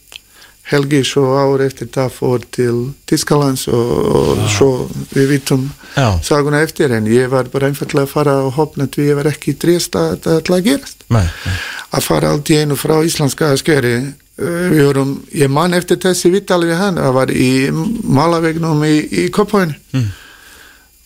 [0.68, 2.78] Helgi svo ár eftir það fór til
[3.08, 4.48] Tískalands og, og ah.
[4.52, 4.70] svo
[5.14, 5.64] við vitum
[5.96, 6.20] Já.
[6.24, 9.56] saguna eftir en ég var bara einfallega að fara og hopna því ég var ekki
[9.58, 11.24] treyst að það ætla að gerast Nei.
[11.24, 11.58] Nei.
[11.96, 13.96] að fara allt í einu frá íslenska skeri
[14.38, 19.28] við vorum, ég man eftir þessi vittali við hann, það var í malavegnum í, í
[19.34, 20.08] Koppháinu mm.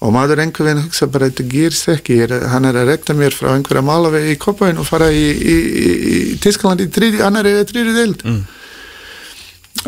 [0.04, 3.36] og maður einhver veginn hugsa bara þetta gýrs ekki, er, hann er að rekta mér
[3.36, 5.58] frá einhverja malavegi í Koppháinu og fara í, í,
[6.12, 8.42] í Tískland í tríði, annar eða tríði deild mm.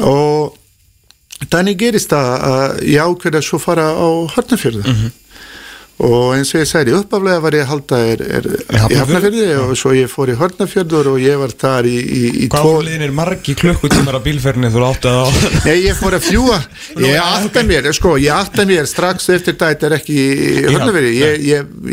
[0.07, 5.19] og þannig gerist það að ég ákveða svo fara á Hortnafjörðu mm -hmm
[6.01, 9.73] og eins og ég særi uppaflega var ég að halda er, er í Hafnarfjörði og
[9.77, 12.71] svo ég fór í Hortnafjörður og ég var þar í, í, í Hvað tvo...
[12.87, 15.27] liðin er margi klukkutímar af bílferðinni þú átti að á?
[15.67, 16.57] Nei, ég fór að fjúa
[17.03, 20.17] ég átti mér, sko, ég átti mér strax eftir það, þetta er ekki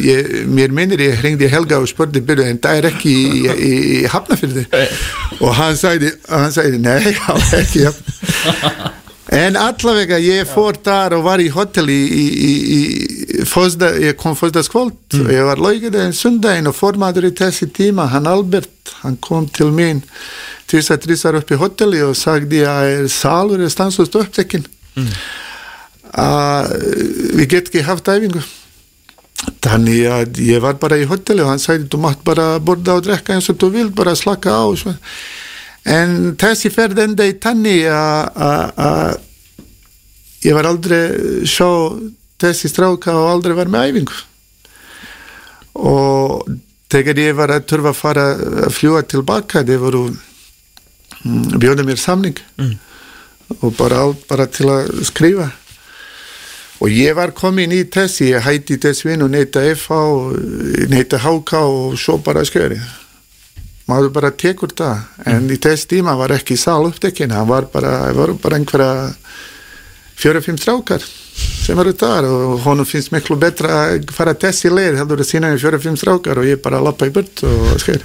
[0.08, 3.74] ég, mér minnir ég hringdi Helga og spurði byrju en það er ekki í, í
[4.10, 4.64] Hafnarfjörði
[5.40, 8.96] og hann sæði, hann sæði, nei, það er ekki
[9.30, 12.24] En allavega ég fór þar og var í hotell í, í,
[12.74, 15.20] í, fyrsta, ég kom fyrstaskvöld mm.
[15.22, 19.70] og ég var en sundaginn og formadur í þessi tíma, hann Albert, hann kom til
[19.70, 20.02] mín
[20.70, 24.66] tvisar, trisar upp í hotelli og sagði að salur er stansust upptekinn
[24.98, 25.12] mm.
[26.18, 26.74] að
[27.38, 28.42] við get ekki haft æfingu.
[29.62, 33.06] Þannig að ég var bara í hotelli og hann sagði þú mátt bara borða og
[33.06, 34.98] drekka eins og þú vilt, bara slaka á og svona
[35.88, 39.20] en þessi ferð enda í tanni að
[40.44, 41.68] ég var aldrei sjá
[42.40, 44.18] þessi stráka og aldrei var með æfingu.
[45.80, 46.50] Og
[46.90, 48.26] þegar ég var að törfa að fara
[48.66, 52.38] að fljúa tilbaka þeir voru mm, bjóða mér samning.
[52.60, 52.78] Mm.
[53.60, 55.50] og bara bara til að skrifa.
[56.80, 60.36] Og ég var komin í þessi ég hætti þess vinn og neyta FH og
[60.88, 62.78] neyta HK og svo bara skjöri
[63.90, 65.06] maður bara tekur það.
[65.30, 69.10] En í þess tíma var ekki sál upptekinn hann var bara, var bara einhverja
[70.20, 71.04] fjóra-fimm strákar
[71.40, 75.52] sem eru þar og honum finnst miklu betra að fara þessi leið heldur að sína
[75.54, 78.00] í fjóra-fimm strákar og ég bara lappa í burt og skil.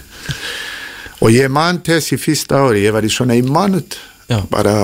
[1.24, 3.98] Og ég man þessi fyrsta ári ég var í svona í manut
[4.30, 4.41] Já.
[4.52, 4.76] bara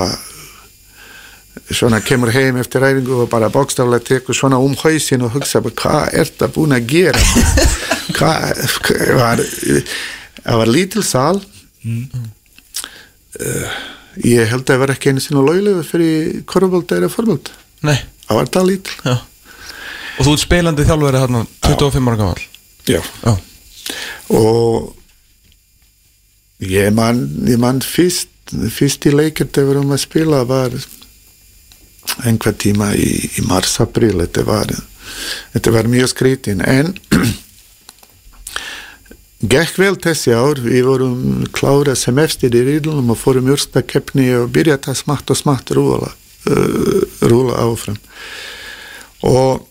[1.72, 6.14] svona kemur heim eftir ræfingu og bara bókstaflega tekur svona um hausin og hugsa hvað
[6.14, 7.22] er það búin að gera?
[8.18, 8.58] Hvað
[9.16, 9.40] var
[10.46, 11.44] það var lítil sal uh,
[14.28, 17.52] ég held að það var ekki einu sinni löglega fyrir korfbólta eða fórbólta
[17.82, 18.96] Nei, það var það lítil.
[19.08, 19.16] Já.
[20.12, 22.42] Og þú ert spilandi þjálfur þarna 25 ára gammal
[22.86, 23.02] já.
[23.24, 23.34] Já,
[24.38, 24.96] og
[26.62, 30.74] ég man, ég man fyrst fyrst í leikir þegar við erum að spila var
[32.28, 34.74] einhver tíma í, í mars-april þetta var,
[35.56, 36.92] þetta var mjög skrítin en
[39.42, 40.62] gekk vel þessi ár.
[40.62, 41.18] Við vorum
[41.56, 46.12] klára semester í riðlunum og fórum jörsta keppni og byrjaði að smátt og smátt rúla
[46.12, 48.00] uh, rúla áfram.
[49.28, 49.68] Og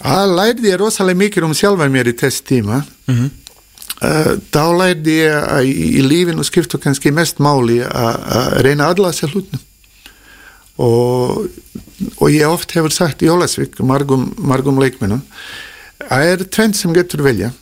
[0.00, 2.82] að lærði ég rosalega mikið um sjálfan mér í þessi tíma.
[3.10, 3.30] Mhm.
[4.02, 9.14] uh, þá lærði ég að í, lífinu skiptu kannski mest máli að reyna að aðla
[9.16, 9.64] sér hlutnum
[10.76, 11.46] og,
[12.20, 15.22] og ég oft hefur sagt í Ólasvík margum, margum leikmennum
[16.12, 17.52] að er tvent sem getur velja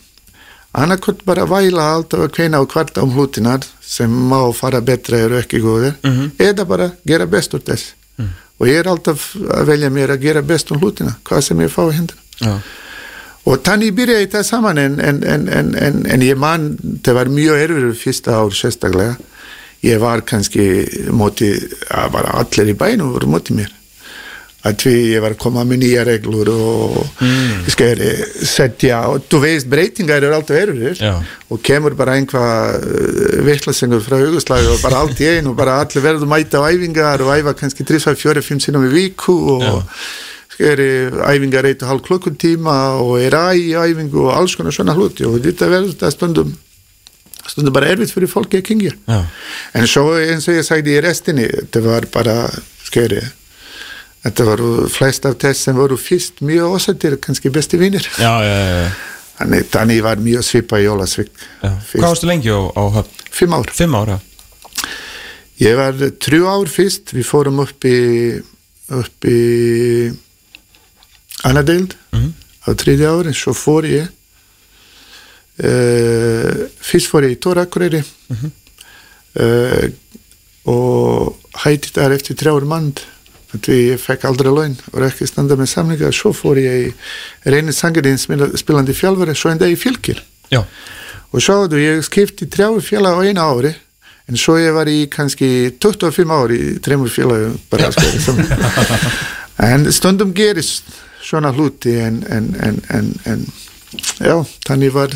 [0.74, 5.38] annarkot bara væla alltaf að kveina á kvart um hlutinar sem má fara betra eru
[5.38, 5.94] ekki góðir.
[6.38, 7.92] Eða bara gera best úr þess.
[8.60, 11.70] Og ég er alltaf að velja mér að gera best um hlutina hvað sem ég
[11.74, 12.52] fá í hendina já,
[13.44, 16.68] og þannig byrjaði það saman en, en, en, en, en, en ég man
[17.04, 19.16] það var mjög erfur fyrsta ár sérstaklega.
[19.84, 20.64] Ég var kannski
[21.12, 21.50] móti
[21.92, 23.68] að bara allir í bænum voru móti mér
[24.64, 27.66] að því ég var að koma með nýja reglur og mm.
[27.74, 28.11] skeri
[28.48, 31.14] setja og þú veist breytingar eru alltaf erfur Já.
[31.53, 32.87] og kemur bara einhvað
[33.44, 37.24] vittlasengur frá Jugoslæði og bara allt í einu og bara allir verður mæta á æfingar
[37.24, 39.83] og æfa kannski 3-4-5 sinum í viku og
[40.55, 44.96] skeri æfingar eitt og halv klukkutíma og er æ í æfingu og alls konar svona
[44.96, 45.27] hluti.
[45.29, 46.55] Og þetta verður þetta stundum
[47.44, 49.20] stundum bara erfitt fyrir fólki að kingja já,
[49.77, 52.37] en svo eins og ég sagði í restinni þetta var bara
[52.87, 53.20] skeri
[54.24, 58.06] þetta voru flest af þess sem voru fyrst mjög ósættir kannski besti vinnir
[59.38, 61.30] þannig þannig var mjög svipa í Jólasvík
[61.62, 61.70] já.
[61.92, 63.22] Hvað varstu lengi á, á höfn?
[63.30, 64.20] fimm ár Fimm ára
[65.62, 68.40] Ég var trjú ár fyrst, við fórum upp í
[68.90, 70.10] upp í
[71.46, 72.32] annadeild Mhm.
[72.66, 74.08] á þriðja ári, svo fór ég
[75.62, 78.50] uh, fyrst fór ég í Tórakureyri Mhm.
[79.40, 79.88] uh,
[80.66, 82.92] og hætti þar eftir þrjáur mann
[83.62, 87.50] því ég fekk aldrei laun og er ekki standa með samlinga svo fór ég í
[87.54, 90.60] reynið sangirinn spilandi fjálfari svo enda í fylgir Já,
[91.32, 93.74] og sjáðu, ég skipti þrjáu félag á eina ári
[94.28, 98.36] en svo ég var í kannski 25 ári í félagum bara sko,
[99.70, 100.88] en stundum gerist
[101.24, 103.46] svona hluti en, en, en, en
[104.20, 104.36] já,
[104.66, 105.14] þannig var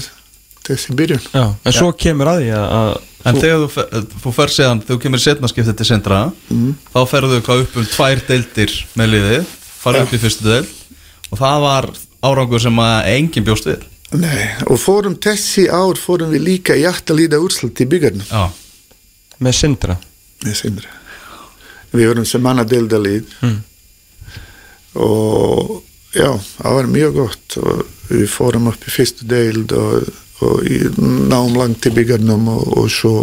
[0.69, 1.25] þessi byrjun.
[1.33, 4.97] Já En svo kemur að því að, En þegar þú, fer, þú fer þegar þú
[5.03, 6.19] kemur setna skiptið til sendra
[6.95, 9.49] þá ferðu hvað upp um tvær deildir með liðið,
[9.83, 10.67] farið upp í fyrstu deil
[11.33, 11.89] og það var
[12.29, 13.83] árangur sem að enginn bjóst við.
[14.19, 18.47] Nei, og fórum þessi ár fórum við líka í aftalíða úrslut í byggarnum Já,
[19.45, 19.99] með syndra
[20.47, 20.89] með Sindri
[21.93, 23.59] við vorum sem manna deildalíð Mm.
[24.99, 25.83] og
[26.17, 27.57] já, það var mjög gott.
[27.61, 30.09] Og við fórum upp í fyrstu deild og,
[30.45, 33.15] og í, náum langt í byggarnum og, og svo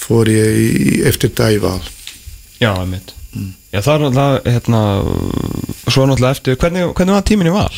[0.00, 1.80] fór ég í, eftir það í val
[2.60, 3.14] Já, einmitt.
[3.72, 4.80] Já, það er náttúrulega, hérna
[5.86, 7.72] Svo náttúrulega eftir, hvernig, hvernig var tíminn í val?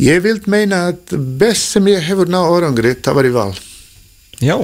[0.00, 3.50] ég vild meina að best sem ég hefur ná orangri það var í val.
[4.42, 4.56] Já,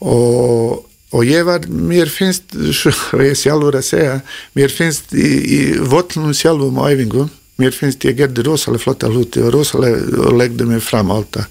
[0.00, 2.56] og, og ég var, mér finnst
[3.14, 4.18] og ég sjálfur að segja
[4.56, 9.42] mér finnst í, í völlunum sjálfum og æfingum, mér finnst ég gerði rosalega flotta hluti
[9.44, 11.46] og rosalega og legði mig fram alltaf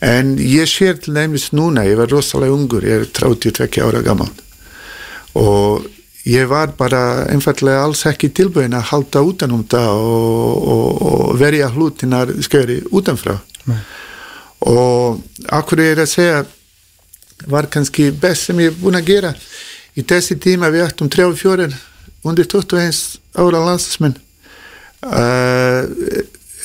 [0.00, 4.30] en ég sér til nefnis núna, ég var rosalega ungur, ég er 32 ára gammal
[5.38, 5.86] og
[6.26, 11.70] ég var bara einfallega alls ekki tilbúin að halda utanum það og, og, og verja
[11.72, 13.38] hlutinar skeri utanfrá.
[13.68, 13.78] Nei.
[14.64, 15.20] og
[15.52, 16.38] akkur er að segja
[17.48, 19.34] var kannski best sem ég er búin að gera?
[19.96, 21.70] Í þessi tíma við ættum 34
[22.24, 24.16] undir 21 ára landsmenn
[25.06, 25.84] uh,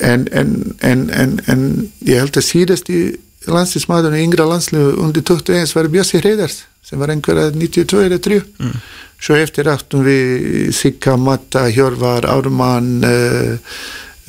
[0.00, 1.62] en, en, en, en, en
[2.04, 3.00] ég held að síðast í
[3.46, 8.40] landslismadun í yngra landslegu undir 21 var Björsi Hreidars sem var einhverja 92 eller 3
[8.42, 8.74] mm.
[9.22, 13.54] svo eftir áttum við Sikka, Matta, Hjörvar, Ármann uh,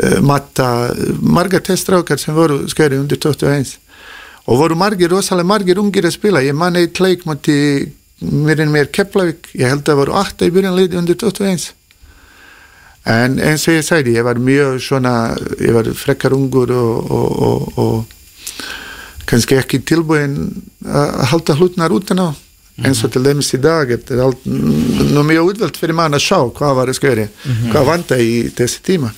[0.04, 3.78] uh, Matta marga testrákar sem voru skeri undir 21
[4.48, 6.40] og voru margir, rosalega margir ungir að spila.
[6.40, 7.58] Ég man eitt leik moti
[8.24, 11.68] mér en mér Keflavík, ég held að það voru 8 í byrjanleiti undir 21
[13.08, 15.14] en eins og ég sagði, ég var mjög svona,
[15.64, 20.38] ég var frekkar ungur og, og, og, og kannski ekki tilbúin
[20.88, 22.30] að halda hlutnar utan á.
[22.86, 26.28] Eins og til dæmis í dag þetta er allt, nú mjög útvöld fyrir mann að
[26.28, 27.24] sjá hvað var að sköri
[27.72, 29.10] hvað vanda í þessi tíma.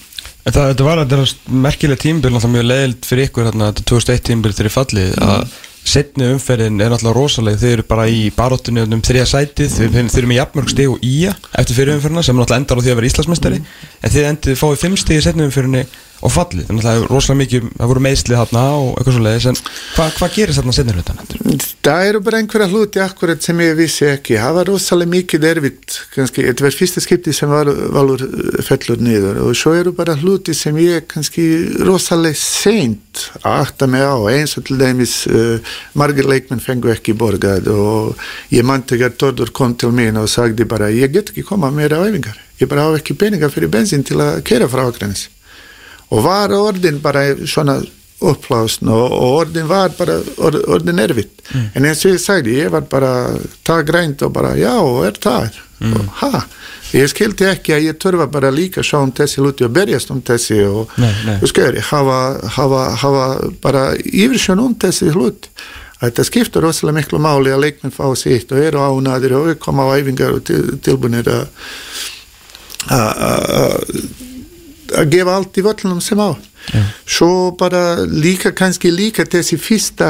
[0.46, 4.54] Það, þetta var þetta merkilega tímbil náttúrulega mjög leiðild fyrir ykkur þarna, þetta 2001 tímbil
[4.56, 5.58] þegar fallið að
[5.90, 9.74] setni umferðin er náttúrulega rosalega þeir eru bara í baróttunni um þrija sætið.
[9.76, 12.84] Þeir, þeir eru með jafnmörg steg og ía eftir fyrir umferðina sem náttúrulega endar á
[12.84, 13.60] því að vera Íslandsmeistari.
[14.04, 15.84] En þið endið fáið fimm steg í setni umferðinni
[16.20, 19.26] og fallið, þannig að það er rosalega mikið það voru meðslið þarna og eitthvað svo
[19.26, 19.60] leiðis en
[19.96, 21.22] hvað hva gerist þarna setni hlutan?
[21.80, 24.36] Það eru bara einhverja hluti akkurat sem ég vissi ekki.
[24.38, 28.26] Það var rosalega mikið erfitt kannski, þetta var fyrsta skipti sem var, valur
[28.68, 29.40] fellur niður.
[29.46, 31.48] Og svo eru bara hluti sem ég kannski
[31.88, 34.16] rosalega seint að akta mig á.
[34.36, 38.20] Eins og til dæmis uh, margir leikmenn fengu ekki borgað og
[38.54, 42.04] ég mann þegar Tordur kom til mín og sagði bara ég get ekki koma meira
[42.04, 42.38] á æfingar.
[42.60, 45.30] Ég bara hafa ekki peningar fyrir bensin til að kera frá Akranis
[46.10, 47.80] og var orðin bara svona
[48.20, 51.42] upplásn og, og orðin var bara or, orðin erfitt.
[51.54, 51.68] Mm.
[51.76, 53.12] en eins og ég sagði, ég var bara
[53.66, 54.76] það grænt og bara, já,
[55.08, 55.94] er það mm.
[55.96, 56.44] og ha,
[56.98, 60.22] ég skildi ekki að ég törfa bara líka sjá um þessi luti og berjast um
[60.26, 60.92] þessi og
[61.50, 62.20] skeri, hafa,
[62.58, 63.28] hafa, hafa
[63.64, 65.52] bara yfirsjón um þessi hlut.
[66.00, 70.00] Þetta skiptur rosalega miklu máli að leikminn fá sitt og eru ánadir og koma á
[70.00, 71.50] æfingar og til, tilbunir að
[74.96, 76.32] að gefa allt í völlunum sem á.
[76.74, 76.84] Ja.
[77.08, 80.10] svo bara líka kannski líka þessi fyrsta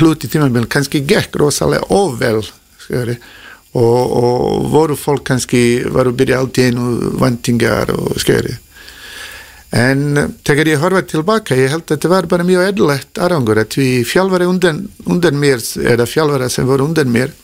[0.00, 2.40] hluti tímafél kannski gekk rosalega óvel
[2.80, 3.14] skari,
[3.76, 8.56] og, og voru fólk kannski varu byrja allt í einu vantingar og skari
[9.76, 13.78] en þegar ég horfa tilbaka ég held að þetta var bara mjög edlegt arangur að
[13.82, 17.34] við fjálfari undan, undan mér eða fjálfara sem voru undan mér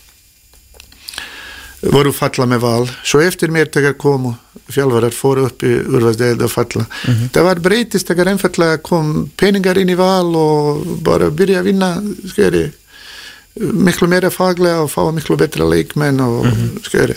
[1.88, 2.86] voru falla með val.
[3.04, 4.34] Svo eftir mér þegar komu
[4.74, 7.30] fjálfarar fóru upp í urvarsdeild og falla mm -hmm.
[7.34, 11.90] það var breytist þegar einfallega kom peningar inn í val og bara byrja að vinna
[12.26, 12.70] skeri
[13.60, 16.84] miklu meira faglega og fá miklu betra leikmenn og mm -hmm.
[16.84, 17.14] skeri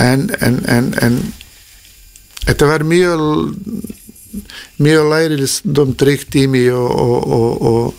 [0.00, 1.32] en, en, en, en
[2.46, 3.20] þetta var mjög
[4.76, 7.94] mjög læriðstum tryggt tími og, og, og, og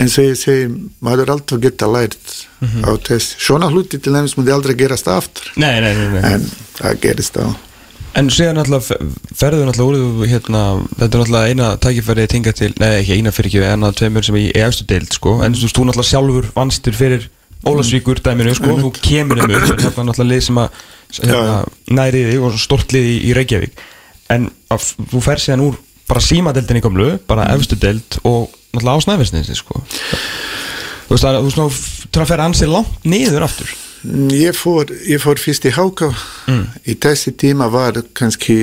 [0.00, 0.66] eins og ég segi
[1.04, 2.82] maður alltaf geta lært mm -hmm.
[2.84, 5.52] á þess svona hluti til nefnist múið aldrei gerast aftur.
[5.56, 7.54] Nei, nei, nei, en það gerist á
[8.16, 8.96] En síðan náttúrulega
[9.36, 10.60] ferður náttúrulega úr hérna,
[10.96, 14.24] þetta er náttúrulega eina tækifærið tinga til, nei ekki eina fyrir ekki en að tveimur
[14.24, 15.34] sem er í efstu deild sko.
[15.44, 17.26] En þú þú náttúrulega sjálfur vanstir fyrir
[17.66, 20.80] Ólasvíkur dæminu sko, þú kemur upp þetta er náttúrulega lið sem að
[21.18, 21.58] hérna,
[21.98, 23.84] næriði og stort lið í, í Reykjavík.
[24.32, 29.02] En að, þú fer síðan úr bara símadeildin í komlu, bara efstu deild og náttúrulega
[29.02, 29.82] á snæfisniðinni sko.
[31.06, 33.74] Þú veist að þú veist að fer ansið langt niður aftur.
[34.36, 36.12] Ég fór, ég fór fyrst í Háká.
[36.46, 36.66] Mm.
[36.86, 38.56] í þessi tíma var kannski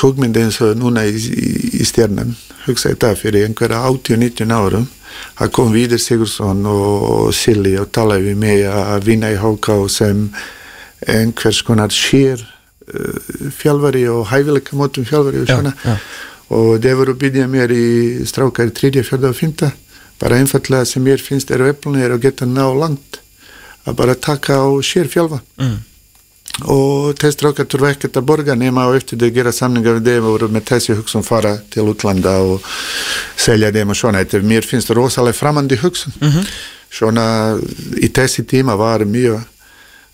[0.00, 1.48] hugmyndin og núna í, í,
[1.82, 2.36] í stjarnan.
[2.64, 4.86] Hugsaði það fyrir einhverja 80-90 árum
[5.36, 10.26] það kom Víður Sigursson og Silli og talaði við mig að vinna í Háká sem
[11.06, 12.42] einhvers konar sér
[13.56, 15.74] fjálfari og hæfileika mótum fjálfari og svona.
[15.84, 15.98] ja, ja.
[16.48, 17.86] Og þeir voru byggja mér í
[18.28, 19.72] strákar 3, 4 og 5
[20.20, 23.20] bara einfallega sem mér finnst eru öflunir og geta ná langt
[23.86, 25.76] að bara taka á sér fjálfa mm.
[26.72, 30.30] og þess strákar þurfa ekkert að borga nema og eftir þau gera samningar við þeim
[30.30, 32.64] og með þessi hugsun fara til útlanda og
[33.36, 36.52] selja þeim og svona þetta mér finnst rosalega framandi hugsun mm -hmm.
[36.90, 37.26] svona
[38.00, 39.42] í þessi tíma var mjög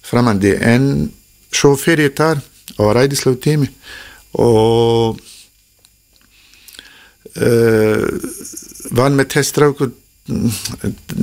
[0.02, 1.10] framandi en
[1.52, 2.40] svo fyrir þar
[2.78, 3.68] og ræðislega tími
[4.32, 5.20] og
[8.92, 9.92] vann með teststrákur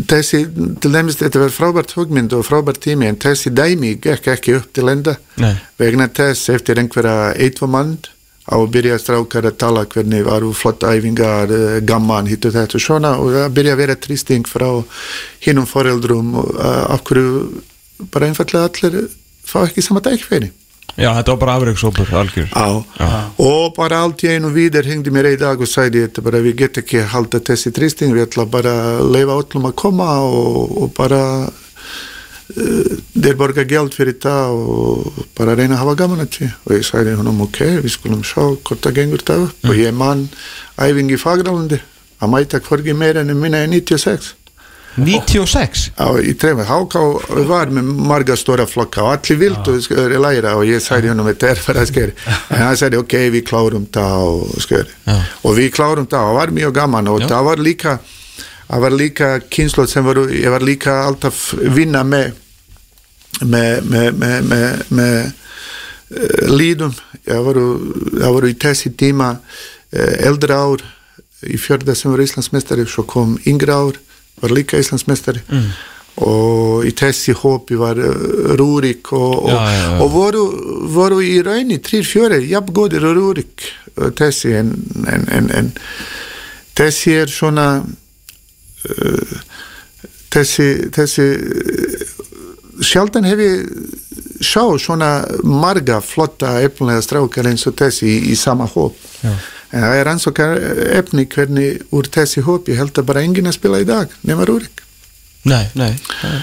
[0.09, 0.41] þessi,
[0.83, 4.73] til dæmis þetta var frábært hugmynd og frábært tími en þessi dæmi gekk ekki upp
[4.75, 5.53] til enda Nei.
[5.79, 7.95] vegna þess eftir einhverja eitvomann
[8.49, 12.75] á að byrja strákar að tala hvernig varu flott æfingar, eh, gamman, hitt og þetta
[12.75, 14.69] og svona og það byrja að vera tristing frá
[15.45, 17.61] hinnum foreldrum og uh, af hverju
[18.11, 19.07] bara einfallega allir
[19.45, 20.51] fá ekki sama dækfeini
[20.99, 22.49] Já, þetta var bara afreiksópur, algjör.
[22.51, 23.09] Já, Já.
[23.45, 26.57] og bara allt í einu viðar hengdi mér einn dag og sæði þetta bara við
[26.63, 30.91] getum ekki halda þessi tristing við ætla bara að leifa öllum að koma og, og
[30.97, 36.49] bara uh, þeir borga gæld fyrir það og bara reyna að hafa gaman að því.
[36.65, 39.63] Og ég sæði húnum ok, við skulum sjá hvort það gengur það upp.
[39.63, 39.71] Mm.
[39.71, 40.27] og ég mann
[40.79, 41.79] æfing í fagrálandi
[42.19, 44.33] að mæta hvorki meira enn minna en 96
[45.05, 45.85] 96?
[45.95, 46.65] Já, í trefum.
[46.67, 47.01] Háká
[47.49, 49.77] var með marga stóra flokka og allir vildu
[50.19, 52.15] læra og ég sagði húnum þetta er fyrir að skeri.
[52.49, 55.17] En hann sagði ok, við klárum það og skeri.
[55.43, 57.99] Og við klárum það og var mjög gaman og það var líka
[58.69, 62.37] það var líka kynnslóð sem var, ég var líka alltaf vinna með
[63.39, 66.93] með, með, með, með uh, lídum
[67.29, 67.59] ég var,
[68.19, 70.85] ég var í þessi tíma uh, eldra ár
[71.47, 73.99] í fjörða sem var Íslandsmestari svo kom yngra ár,
[74.41, 75.69] var líka Íslandsmestari mm.
[76.25, 79.99] og í þessi hópi var uh, Rúrik og, og, Já, já, já.
[80.03, 80.43] og voru,
[80.95, 84.73] voru í raunni þrýr fjöri, jafn góðir og Rúrik uh, þessi en,
[85.07, 85.73] en, en, en
[86.79, 89.39] þessi er svona uh,
[90.33, 92.07] þessi þessi uh,
[92.85, 93.65] sjaldan hef ég
[94.39, 95.09] sjá svona
[95.43, 99.33] marga flotta efnilega strákar eins og þessi í, í sama hóp Já.
[99.71, 100.63] En það er ansókar
[100.99, 104.47] efni hvernig úr þessi hóp ég held að bara enginn að spila í dag nema
[104.49, 104.83] Rúrik.
[105.47, 105.93] Nei, nei,
[106.23, 106.39] nei.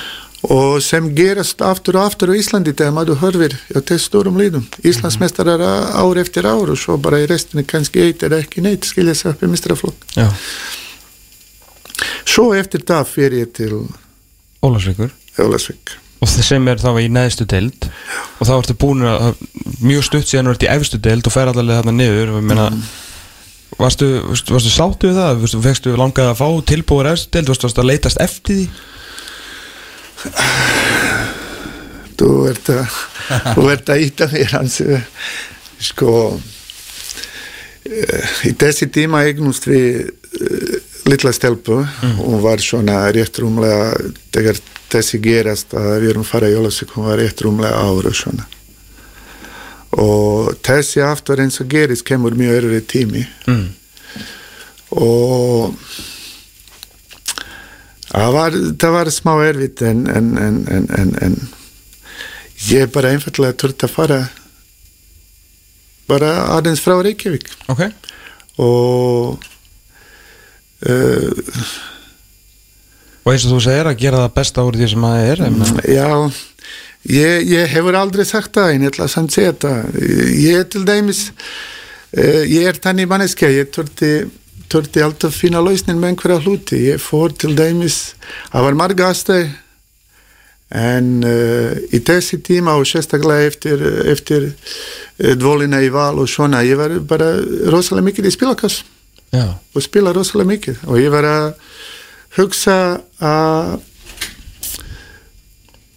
[0.52, 4.64] og sem gerast aftur og aftur á Íslandi þegar maður horfir á þessu stórum líðum
[4.86, 5.60] Íslandsmestarar
[5.92, 9.34] ár eftir ár og svo bara í restinu kannski eitt eða ekki neitt skilja sig
[9.34, 10.30] upp í mistraflokk Já,
[12.24, 13.84] svo eftir það fyrir ég til
[14.64, 17.88] Ólasvíkur Jólasvík og það sem er þá í neðstu deild.
[18.40, 19.26] Og þá ertu búin að
[19.84, 22.32] mjög stutt síðan þú ert í efstu deild og fer allavega þarna niður.
[22.32, 22.68] Og ég meina
[23.74, 27.72] varstu, varstu, varstu sáttu við það, varstu, fegstu langað að fá tilbúið efstu deild, varstu,
[27.82, 28.66] að leitast eftir því?
[32.16, 33.00] Þú ert að
[33.56, 34.78] þú ert að íta mér hans.
[35.86, 36.12] Sko
[37.84, 40.78] eh, í þessi tíma eignumst við uh,
[41.10, 41.82] litla stelpu
[42.16, 43.92] hún var svona rétt rúmlega
[44.34, 48.48] þegar þessi gerast að við erum fara í Jólasvík hún var rétt rúmlega ára svona
[49.92, 53.24] og þessi aftur eins og gerist kemur mjög erfið tími.
[53.46, 53.66] Mm.
[54.96, 55.74] og
[58.34, 61.38] var, það var smá erfitt en, en, en, en, en, en
[62.70, 64.20] ég bara einfallega þurfti að fara
[66.06, 67.50] bara aðeins frá Reykjavík.
[67.72, 67.82] Ok,
[68.62, 69.42] og
[70.86, 71.70] uh,
[73.26, 75.38] og eins og þú segir að gera það besta úr því sem það er
[75.90, 76.08] já
[77.10, 79.74] ég, ég hefur aldrei sagt það ég ætla að samt segja þetta.
[80.36, 86.14] Ég er til dæmis uh, ég er þannig manneskja ég þurfti alltaf finna lausnin með
[86.14, 86.82] einhverja hluti.
[86.90, 88.16] Ég fór til dæmis
[88.50, 89.54] það var marga aðstæð
[90.76, 96.64] en uh, í þessi tíma og sérstaklega eftir, eftir uh, dvolina í val og svona
[96.66, 97.36] ég var bara
[97.70, 98.82] rosalega mikið í spilakass
[99.34, 100.82] Já, og spila rosalega mikið.
[100.90, 101.46] Og ég var að
[102.36, 102.76] hugsa
[103.18, 103.76] að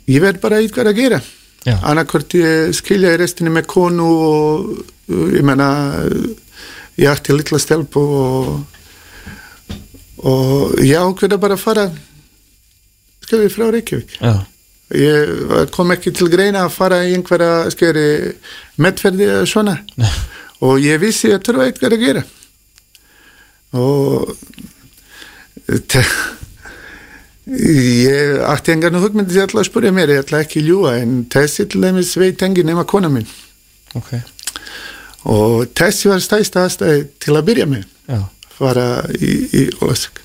[0.10, 1.22] ég verð bara eitthvað að gera.
[1.68, 1.76] Já.
[1.84, 4.70] annarkvort ég skilja í restinu með konu og
[5.12, 5.68] uh, ég menna
[6.96, 8.78] ég ætti litla stelpu og
[10.20, 11.86] og ég ákveða bara að fara
[13.24, 14.16] skilja frá Reykjavík?
[14.20, 14.34] Já,
[14.98, 18.08] ég kom ekki til greina að fara í einhverja skeri
[18.82, 19.78] meðferði eða svona.
[20.00, 20.12] Nei.
[20.66, 22.24] og ég vissi að þurfa eitthvað að gera.
[23.80, 24.34] Og
[25.92, 26.04] te,
[27.50, 31.16] ég ætti engan hugmyndi ég ætla að spyrja mér, ég ætla ekki að ljúa en
[31.34, 33.30] þessi til dæmis veit engin nema kona minn
[33.98, 34.14] ok.
[35.30, 37.88] Og þessi var stæsta aðstæði til að byrja með.
[38.10, 38.22] Já,
[38.56, 38.86] fara
[39.18, 40.22] í, í Ólasík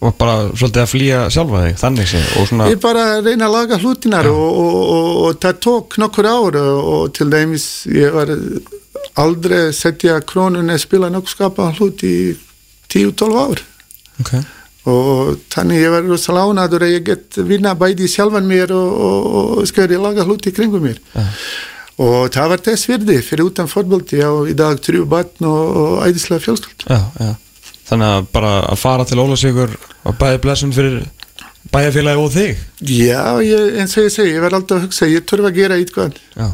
[0.00, 3.78] og bara svolítið að flýja sjálfa þig, þannig og svona, Ég bara reyna að laga
[3.82, 8.32] hlutinar og, og, og, og það tók nokkur ár og, til dæmis ég var
[9.20, 12.14] aldrei að setja krónun að spila nokkuð skapa hlut í
[12.88, 13.62] 10-12 ár.
[14.24, 14.32] Ok
[14.88, 19.28] og þannig ég var rosalega ánaður að ég get vinna bæði sjálfan mér og, og,
[19.60, 21.00] og skjöri laga hluti kringum mér.
[21.12, 21.26] Já.
[22.00, 26.02] og það var þess virði fyrir utan fótbolti á í dag trjú batn og, og
[26.06, 26.88] æðislega fjölskyld.
[26.88, 27.34] Já, já.
[27.90, 29.72] Þannig að bara að fara til Ólasvíkur
[30.06, 31.02] og bæði blessun fyrir
[31.74, 32.64] bæjarfélagi og þig?
[32.88, 35.78] Já, ég, eins og ég segi, ég var alltaf að hugsa ég þurfa að gera
[35.78, 36.48] eitthvað Já,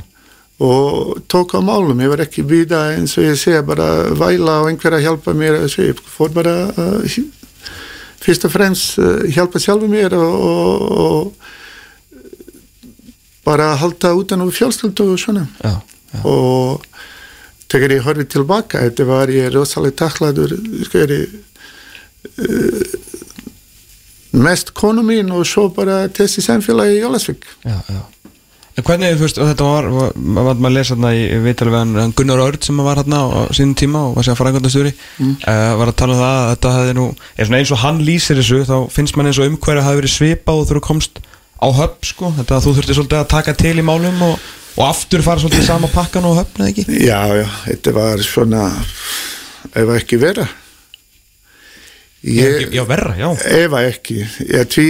[0.66, 4.70] og tók á málum, ég var ekki býða eins og ég segja bara væla og
[4.70, 6.98] einhver að hjálpa mér að fór bara uh,
[8.22, 11.32] fyrst og fremst uh, hjálpa sjálfu mér og, og, og
[13.46, 15.46] bara halda utan á fjölskyldu og svona.
[15.62, 15.74] Já,
[16.12, 16.86] já, og
[17.70, 21.26] þegar ég horfið tilbaka þetta var ég rosalega taklaður uh,
[24.36, 28.02] mest konu mín og svo bara þessi samfélagi í Jólasvík já, já.
[28.76, 32.66] Hvernig, þú veist, þetta var, var, var maður að lesa hérna í hann Gunnar Örd
[32.66, 35.30] sem var hérna á sínum tíma og var sér að fara einhvern stjóri mm.
[35.80, 37.06] var að tala um það að þetta hefði nú,
[37.36, 40.12] er svona eins og hann lýsir þessu, þá finnst mann eins og umhverju hafi verið
[40.12, 41.22] svipað og þú komst
[41.56, 44.44] á höfn, sko, þetta að þú þurfti svolítið að taka til í málum og,
[44.76, 46.86] og aftur fara svolítið í sama pakkan og höfn, eða ekki?
[47.00, 48.68] Já, já, þetta var svona
[49.72, 50.44] ef ekki vera
[52.26, 53.28] Ég, já, verra, já.
[53.54, 54.16] ef ekki.
[54.50, 54.86] Ég, því,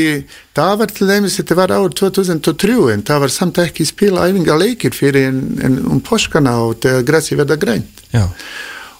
[0.57, 4.57] það var til dæmis, þetta var ár 2003 en það var samt ekki spila æfinga
[4.57, 8.01] leikir fyrir en, en um páskana og þegar græsi verða grænt.
[8.15, 8.25] Já,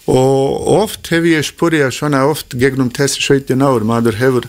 [0.07, 4.45] og oft hef ég spurjað svona oft gegnum þessi 17 ár maður hefur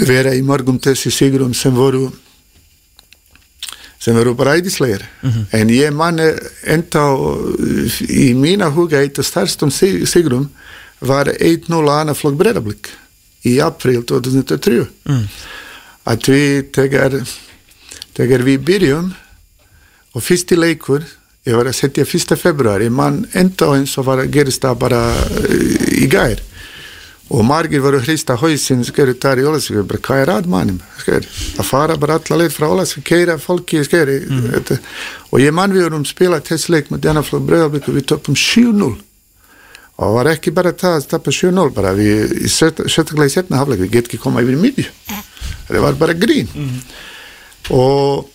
[0.00, 2.08] verið í mörgum þessi sigurum sem voru
[4.02, 5.04] sem voru bara æðislegir.
[5.54, 6.26] En ég manni
[6.66, 7.04] enda
[8.10, 10.48] í mína huga eitt af stærstum sig- sigurum
[11.08, 12.92] var 1-0 annað flokk breyðablík
[13.48, 14.84] í april 2003
[16.06, 17.18] að við þegar
[18.16, 19.10] þegar við byrjum
[20.12, 21.04] og fyrsti leikur
[21.48, 25.02] ég var að setja fyrsta februari mann enda eins og var það bara
[25.42, 26.40] eh, í gær.
[27.32, 30.80] Og margir voru að hrista hausin skeri þar í Ólasvík bara hvað er að mannum
[31.00, 34.78] skeri að fara bara alla leið frá Ólasvík keira fólki skeri þetta.
[35.30, 38.92] og ég mann við vorum spila þessi leik með Djanaflóð Breiðarbygg og við töpum 7-0
[40.00, 43.92] og var ekki bara það að tappa 7-0 bara við sérstaklega í setna hafleik við
[43.96, 44.88] get ekki koma yfir miðju.
[45.68, 46.48] Það var bara grín.
[47.72, 48.28] Og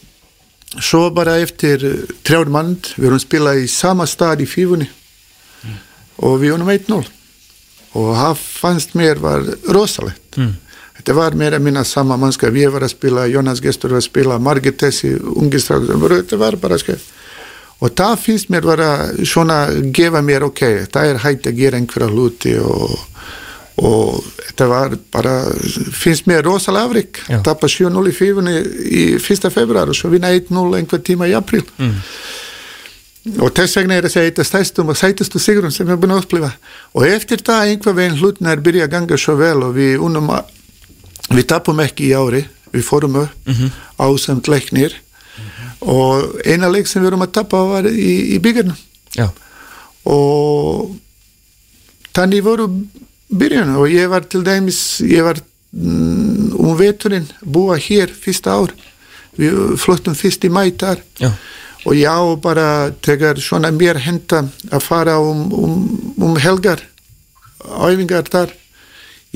[0.78, 1.84] svo bara eftir
[2.28, 4.88] trjár mann við vorum spila í sama stað í fífunni.
[6.22, 7.04] Og við vorum 1-0
[7.98, 10.38] og það fannst mér var rosalegt.
[10.98, 12.54] Þetta var meira minna sama mannskap.
[12.58, 16.58] Ég var að spila, Jónas Gestur var að spila Margit Tessi, ungi strákur þetta var
[16.62, 17.17] bara skemmt
[17.80, 18.90] og það finnst mér bara
[19.26, 19.60] svona
[19.94, 20.64] gefa mér ok,
[20.94, 22.96] það er hægt að gera einhverja hluti og,
[23.78, 25.36] og þetta var bara
[25.94, 28.58] finnst mér rosalega afrik tappa 7-0 í fífunni
[28.88, 29.52] í 1.
[29.54, 31.66] februar og svo vinna 1-0 einhver tíma í april
[33.44, 36.14] og þess vegna er að segja þetta stæstum og sætustu sigurum sem ég er búin
[36.16, 36.52] að upplifa.
[36.96, 40.54] Og eftir það einhver veginn hlutnar byrja að ganga svo vel og við unum að
[41.36, 42.46] við tapum ekki í ári.
[42.72, 43.52] Við fórum upp
[44.00, 44.96] ásamt leiknir
[45.82, 48.78] og eina leik sem við erum að tapa var í, í byggarnum
[49.18, 49.28] Já,
[50.08, 50.96] og
[52.18, 52.68] þannig voru
[53.28, 55.40] byrjun og ég var til dæmis ég var
[55.72, 58.74] mm, um veturinn búa hér fyrsta ár.
[59.38, 61.02] Við flottum fyrst í mæ þar.
[61.22, 61.32] Já,
[61.86, 65.76] og já bara þegar svona mér henda að fara um, um,
[66.18, 66.82] um helgar
[67.62, 68.54] æfingar þar.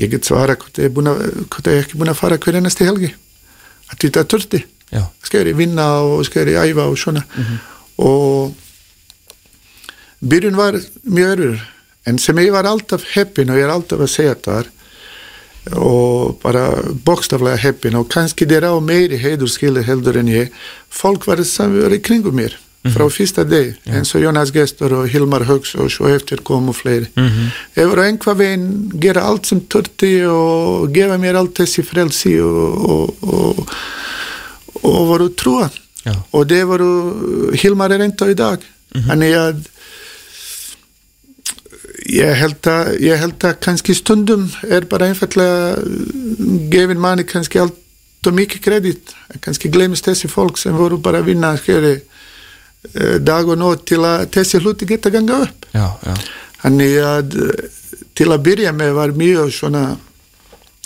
[0.00, 3.12] Ég get svara hvort ég er ekki búin að fara hver ennasti helgi.
[3.92, 4.68] Að þetta törsti já,
[5.22, 7.24] skal ég vinna og skal ég æfa og svona.
[7.98, 8.54] Og
[10.20, 11.60] byrjun var mjög örfur
[12.06, 14.70] en sem ég var alltaf heppin og ég er alltaf að segja það
[15.78, 16.64] og bara
[17.06, 20.50] bókstaflega heppin og kannski þeir á meiri heiðurskilur heldur en ég.
[20.90, 22.58] Fólk var samverið í kringum mér
[22.90, 27.06] frá fyrsta deg eins og Jónas Gestur og Hilmar Högs og svo eftir komu fleiri.
[27.78, 32.88] Ég var einhvað veginn gera allt sem törti og gefa mér allt þessi frelsi og,
[32.90, 33.68] og, og,
[34.82, 35.68] og voru trúa
[36.02, 36.14] Já.
[36.32, 38.62] og det voru Hilmar er enda í dag.
[38.92, 39.60] Þannig að
[42.12, 45.78] ég held að ég held að kannski stundum er bara einfallega
[46.72, 47.78] gefin manni kannski allt
[48.26, 49.14] og mikið kredit.
[49.42, 51.96] Kannski glemist þessi fólk sem voru bara að vinna skeri,
[52.94, 55.66] eh, dag og nótt til að þessi hluti geta ganga upp.
[55.74, 56.14] Já, já.
[56.62, 57.68] Þannig að eh,
[58.14, 59.84] til að byrja með var mjög svona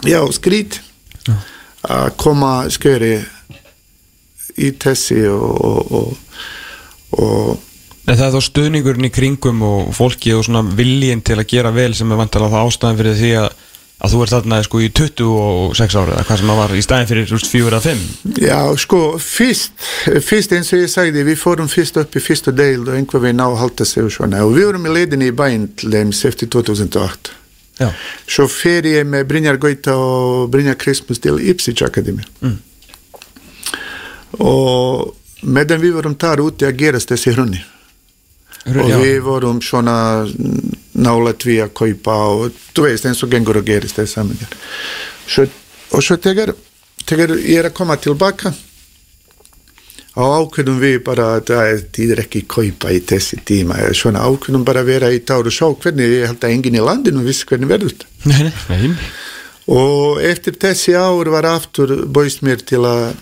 [0.04, 0.80] já, skrít
[1.86, 3.18] að koma skeri
[4.62, 6.42] í þessi og, og,
[7.20, 7.54] og,
[8.06, 11.72] En það er þá stuðningurinn í kringum og fólki og svona viljinn til að gera
[11.74, 13.46] vel sem er vantilega það ástæðan fyrir því að,
[13.98, 17.10] að þú ert þarna sko í 26 ára eða hvað sem það var í staðin
[17.10, 19.88] fyrir rúst 4 eða 5 Já, sko, fyrst,
[20.28, 23.34] fyrst eins og ég sagði, við fórum fyrst upp í fyrsta deil og einhver við
[23.40, 24.44] ná að halda sig og svona.
[24.46, 27.34] Og við vorum í leiðinni í til dæmis eftir 2008
[27.76, 27.90] Já,
[28.30, 32.54] svo fer ég með Brynjar Gauta og Brynjar Christmas til Ipswich Akademi og
[35.46, 37.62] meðan við vorum þar úti að gerast þessi hrunni.
[38.66, 40.26] Og já, við vorum svona
[40.98, 44.40] nálægt við að kaupa og þú veist eins og gengur að gerist þess saman
[45.26, 45.44] svo,
[45.94, 46.50] og svo þegar,
[47.06, 48.50] þegar ég er að koma tilbaka.
[50.16, 54.80] Og ákveðum við bara að það týðir ekki kaupa í þessi tíma svona ákveðum bara
[54.82, 57.70] að vera í tár og sjá hvernig ég held að enginn í landinu vissi hvernig
[57.70, 58.12] verður þetta.
[58.32, 58.96] Nei, nei,
[59.76, 63.12] og eftir þessi ár var aftur bóist mér til að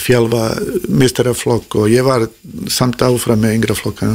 [0.00, 0.44] fjálfa
[0.88, 2.28] mistaraflokk og ég var
[2.72, 4.14] samt áfram með yngra flokka.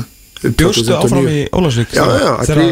[0.57, 2.67] Bjóstu áfram í Ólasvík já, já, því,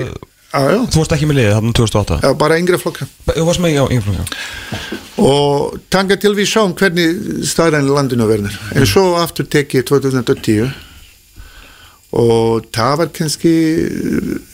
[0.54, 3.10] já, já, þú varst ekki með liðið þarna 2008 já, bara yngra flokka.
[3.32, 5.00] Þú varst með, já, yngflokk, já.
[5.26, 8.58] Og tanga til við sjáum hvernig í landinu verður.
[8.76, 10.74] En svo aftur tekið 2010
[12.16, 13.52] og það var kannski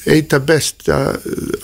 [0.09, 0.97] eitt af besta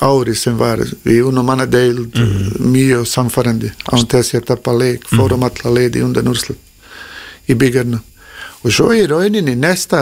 [0.03, 0.83] ári sem var.
[1.05, 2.13] Við unum manna deild
[2.61, 6.66] mjög samfærandi án þess að tappa leik fórum alla leið í undan úrslut
[7.47, 7.99] í byggarnu
[8.63, 9.99] og svo í rauninni næsta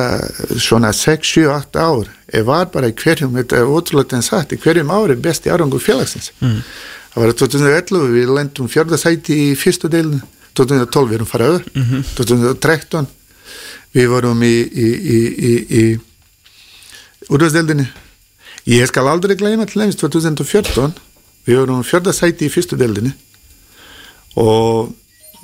[0.62, 4.56] svona 6, 7, 8 ár ég var bara í hverjum, þetta er ótrúlega en sagt
[4.56, 6.32] í hverjum ári besti árangur félagsins.
[6.39, 10.22] Það var 2011 við lendum fjörðasæti í fyrstu deilinu
[10.56, 13.08] 2012 við erum farað öður 2013
[13.96, 15.20] við vorum í, í, í,
[15.52, 17.88] í, í úrvæðsdeildinni
[18.66, 20.96] Ég skal aldrei gleyma til dæmis 2014
[21.46, 23.12] við vorum fjörða sæti í fyrstu deildinni.
[24.41, 24.89] Og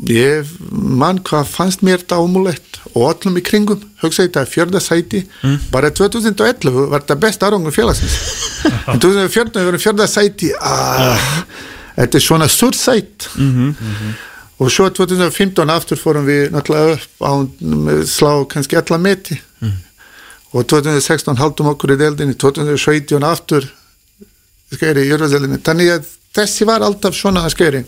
[0.08, 3.82] ég mann hvað fannst mér þetta ámulegt og öllum í kringum.
[4.02, 5.22] Hugsaði þetta fjörða sæti.
[5.72, 8.18] Bara 2011 var þetta best aðrangum félagsins.
[8.88, 10.52] En 2014 við vorum fjörða sæti.
[10.62, 11.30] Ah,
[12.00, 13.30] þetta er svona sur sæt
[14.62, 17.32] og svo 2015 aftur fórum við náttúrulega upp á
[18.06, 19.40] slá kannski alla meti.
[20.54, 22.36] Og 2016 haldum okkur í deildinni.
[22.36, 23.66] 2017 aftur
[24.72, 27.84] skeri í Jörgvarsdeildinni þannig að þessi var alltaf svona skeri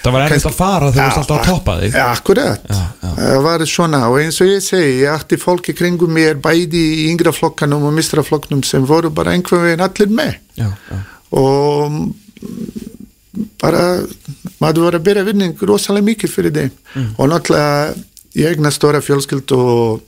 [0.00, 1.96] Það var ekkert að fara þegar þú varst alltaf að toppa þig.
[1.98, 2.70] Ja, akkurat,
[3.18, 7.08] það var svona og eins og ég segi, ég ætti fólki kringum mér bæði í
[7.10, 10.38] yngra flokkanum og mistra flokknum sem voru bara einhvern veginn allir með.
[10.56, 11.00] Já, já,
[11.36, 11.98] og
[13.60, 13.82] bara
[14.62, 16.78] maður var að byrja vinning rosalega mikið fyrir þeim.
[16.94, 17.10] Mm.
[17.16, 17.92] og náttúrulega
[18.40, 20.06] ég egna stóra fjölskyld og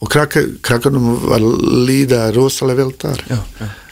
[0.00, 1.44] og krakka, krakkanum var
[1.84, 3.20] líða rosalega vel þar.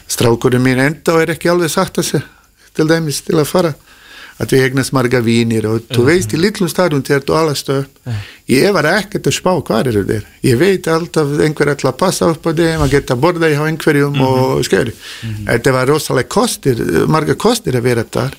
[0.09, 2.23] Strákurinn mín enda er ekki alveg sagt að sig
[2.73, 3.73] til dæmis til að fara
[4.39, 8.09] að við eignast marga vínir og þú veist í litlum staðum þegar þú alast upp
[8.49, 10.25] ég var ekkert að spá hvað eru þeir.
[10.47, 14.19] Ég veit alltaf einhver ætla að passa upp á þeim að geta borða hjá einhverjum
[14.25, 14.95] og skjöri
[15.49, 18.35] þetta var rosalega kostir marga kostir að vera þar.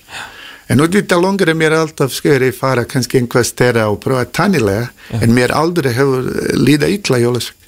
[0.71, 4.89] En útvita longar er mér alltaf skjöri fara kannski einhver stera og prófa tannilega
[5.21, 7.19] en mér aldrei hefur líða illa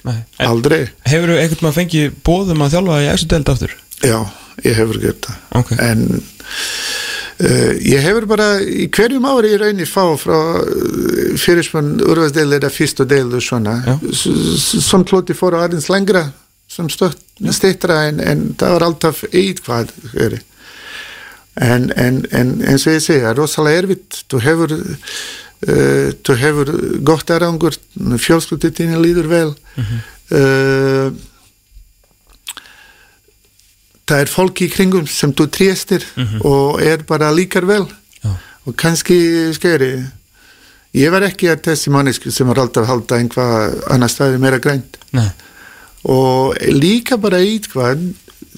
[0.03, 0.17] Nei.
[0.39, 0.89] En- aldrei.
[1.07, 3.75] Hefur þú einhvern maður fengið bóðum að þjálfa í þessu deild aftur?
[4.03, 4.17] Já,
[4.63, 5.37] ég hefur gert það.
[5.59, 5.71] Ok.
[5.79, 6.23] en
[7.41, 13.05] ég hefur bara í hverjum ári í rauninni fá frá uh, fyrirsmann úrvarsdeil eða fyrstu
[13.09, 13.79] deil og svona.
[13.87, 13.95] Já.
[14.13, 14.29] S-
[14.61, 16.27] s- som kloti fór aðeins lengra
[16.73, 16.87] sem
[17.53, 19.91] stittra en, en það var alltaf eitthvað
[21.61, 24.23] en, en, en eins og ég segja, rosalega erfitt.
[24.31, 26.71] Þú hefur uh, þú hefur
[27.05, 27.77] gott aðrangur
[28.17, 29.51] fjölskyldutinni líður vel.
[30.33, 31.11] Uh,
[34.09, 36.05] það er fólk í kringum sem þú tréstir
[36.43, 37.85] og er bara líkar vel.
[38.23, 38.31] Já.
[38.65, 39.17] og kannski
[39.55, 39.93] skeri
[40.95, 44.59] ég var ekki að þessi mannesku sem var alltaf að halda einhvað annar staði meira
[44.63, 44.99] grænt.
[45.11, 45.29] Nei.
[46.03, 48.03] Og líka bara eitthvað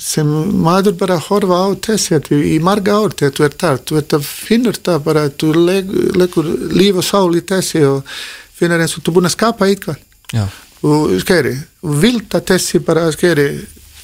[0.01, 0.27] sem
[0.65, 3.99] maður bara horfa á þessi að við í marga ár þegar þú ert þar, þú
[4.01, 8.17] ert að finnur það bara að þú leg, leggur líf og sál í þessi og
[8.55, 10.01] finnur eins og þú er búin að skapa eitthvað.
[10.35, 10.45] Já,
[10.85, 13.47] og skeri, og vilt að þessi bara skeri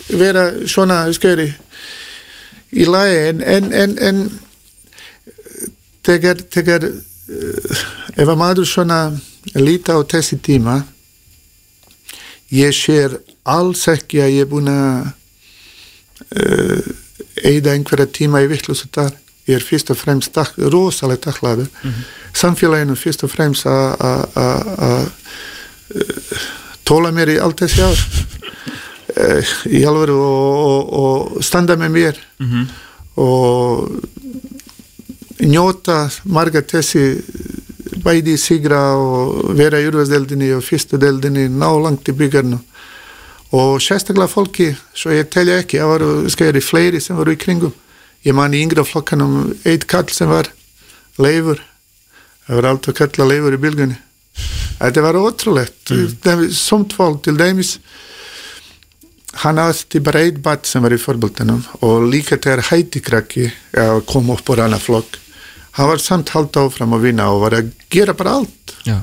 [0.09, 1.49] vera svona skeri
[2.71, 4.21] í lagi en, en, en, en
[6.07, 7.83] þegar, þegar uh,
[8.15, 8.99] ef að maður svona
[9.57, 10.79] líta á þessi tíma
[12.51, 15.11] ég sér alls ekki að ég er búin að
[16.37, 16.81] uh,
[17.47, 19.13] eida einhverja tíma í vittlusu þar
[19.49, 21.69] ég er fyrst og fremst tak, rosalega taklaður
[22.37, 25.09] samfélaginu fyrst og fremst að- að
[26.87, 27.99] tóla mér í allt þessi ár
[29.69, 30.21] í alveg og,
[30.71, 32.21] og, og standa með mér
[33.21, 33.89] og
[35.41, 37.03] njóta marga þessi
[38.01, 42.59] bæði sigra og vera í urvarsdeldinni og fyrstu deldinni ná langt í byggarnu
[43.51, 47.73] og sérstaklega fólki svo ég telja ekki, það voru skæri fleiri sem voru í kringum.
[48.23, 50.47] Ég man í yngra flokkanum eitt kall sem var
[51.19, 51.59] leifur.
[52.45, 53.97] Það var alltaf kalla leifur í bylgunni.
[54.79, 55.91] Þetta var ótrúlegt.
[55.91, 56.47] Mm.
[56.55, 57.79] somt fólk til dæmis
[59.41, 63.47] hann átti bara eitt bat sem var í forboltanum og líka þegar hættikrakki
[64.09, 65.21] kom upp á annar flokk
[65.77, 68.75] hann var samt halda áfram að vinna og var að gera bara allt.
[68.87, 68.99] Já,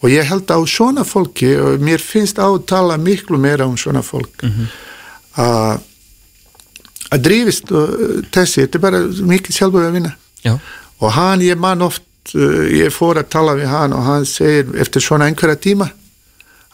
[0.00, 3.76] og ég held á svona fólki og mér finnst á að tala miklu meira um
[3.78, 4.46] svona fólk
[5.38, 5.86] að
[7.10, 7.94] að drífist og
[8.30, 10.12] þessi, þetta er bara mikið sjálfur að vinna.
[10.46, 10.52] Já,
[11.02, 12.04] og hann, ég man oft
[12.36, 15.90] uh, ég fór að tala við hann og hann segir eftir svona einhverja tíma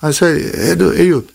[0.02, 1.32] hann segir, Eyjúb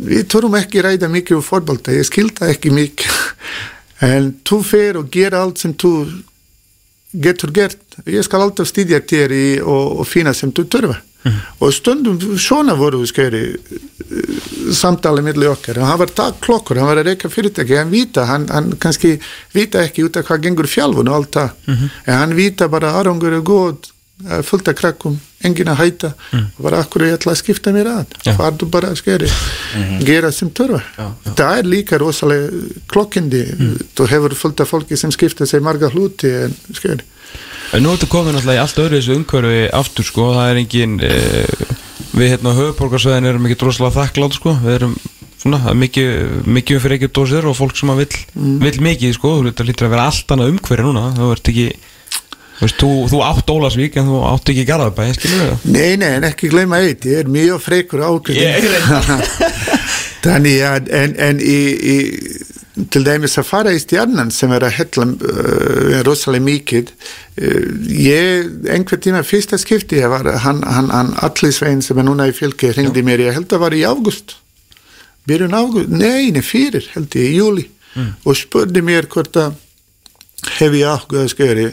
[0.00, 3.20] við þurfum ekki ræða mikið um fótbolta, ég skilta ekki mikið.
[4.00, 5.90] En þú fer og gera allt sem þú
[7.12, 7.98] getur gert.
[8.08, 10.96] Ég skal alltaf stýdja þér í og, og finna sem þú þurfa.
[11.60, 13.42] Og stundum svona voru skeri
[14.72, 15.82] samtali milli okkar.
[15.82, 17.76] Og hann var takk klokkur, hann var að reyka fyrirtæki.
[17.76, 19.18] Hann vita, hann, hann kannski
[19.52, 21.50] vita ekki út af hvað gengur fjálfun og allt það.
[22.06, 23.90] En hann vita bara aðrangur er góð
[24.46, 28.16] fullt af krakkum, engin að hæta og bara akkur ég ætla að skipta mér að?
[28.26, 28.34] Já.
[28.36, 29.30] farðu bara skeri.
[30.06, 30.82] Gera sem þurfa.
[31.28, 32.50] Það er líka rosalega
[32.90, 33.44] klokkindi.
[33.96, 37.06] Þú hefur fullt af fólki sem skipta sig marga hluti en skeri.
[37.70, 40.96] En nú ertu komin alltaf í allt öðru þessu umhverfi aftur sko, það er engin
[41.06, 41.10] e,
[42.18, 44.96] við hérna á höfuborgarsvæðin erum ekki droslega þakklátt sko, við erum
[45.38, 46.10] svona, mikið,
[46.50, 48.24] mikið fyrir ekki dósir og fólk sem að vill,
[48.64, 51.68] vill mikið sko, þú lítur að vera allt annað umhverfi núna, þú ert ekki
[52.60, 55.08] veist, þú, þú átt Ólasvík en þú átt ekki Garðabæ?
[55.64, 58.70] Nei, nei, en ekki gleyma eitt, ég er mjög frekur ákveðin.
[60.24, 61.96] Þannig að en, en í, í,
[62.92, 68.52] til dæmis að fara í stjarnan sem er að hella uh, rosalega mikið uh, ég,
[68.76, 72.74] einhver tíma fyrsta skipti var, hann, hann, hann Alli Svein sem er núna í fylki
[72.74, 74.36] hringdi mér, ég held að var í águst
[75.28, 77.66] byrjun águst, nei, nei, fyrir held ég, í júli
[78.24, 79.56] og spurði mér hvort að
[80.60, 81.66] hef ég áhuga að skjöri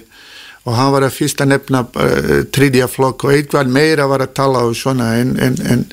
[0.68, 4.66] og hann var að fyrsta nefna uh, tredja flokk og eitthvað meira var að tala
[4.68, 5.86] og svona en, en, en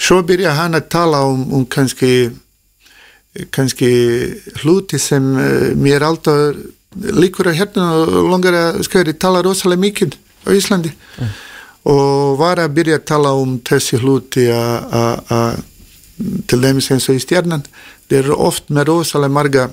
[0.00, 2.30] svo byrja hann að tala um, um kannski
[3.54, 3.90] kannski
[4.64, 6.56] hluti sem uh, mér alltaf
[7.14, 10.90] líkur að hérna og langar að skjöri tala rosalega mikið á Íslandi.
[11.86, 15.60] Og var að byrja að tala um þessi hluti að- að að-
[16.50, 17.62] til dæmis eins og í stjarnan
[18.10, 19.68] þeir eru oft með rosalega marga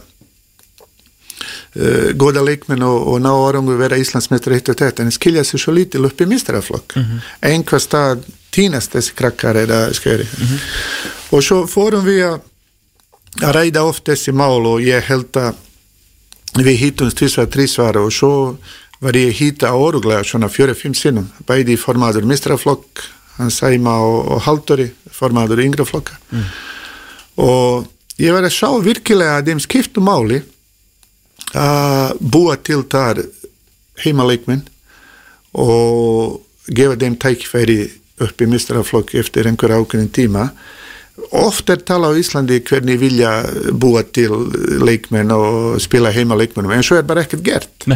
[1.38, 5.62] uh, goda leikmenn og, og ná árangu vera Íslandsmeistar eitt og þetta en skilja sig
[5.62, 6.98] svo lítil upp í mistraflokk
[7.46, 10.26] einhver stað týnast þessi krakkar eða skeri.
[11.32, 12.40] Og svo fórum við að
[13.46, 15.58] að ræða oft þessi mál og ég held að
[16.58, 18.32] við hittumst tvisvar, trísvar og svo
[19.04, 23.04] var ég hýta óruglega svona fjöri-fimm sinnum bæði formaður mistraflokk
[23.38, 26.18] hann Sæma og, og Haldori formaður yngra flokka.
[27.38, 27.86] Og
[28.18, 30.42] ég var að sjá virkilega að þeim skiptu máli
[31.56, 33.22] að búa til þar
[34.04, 34.66] heimaleikminn
[35.58, 37.80] og gefa þeim tækifæri
[38.24, 40.50] upp í mistraflokk eftir einhver ákveðin tíma.
[41.34, 43.32] Oft er tala á Íslandi hvernig vilja
[43.74, 44.34] búa til
[44.84, 47.88] leikmenn og spila heima leikmennum en svo er bara ekkert gert.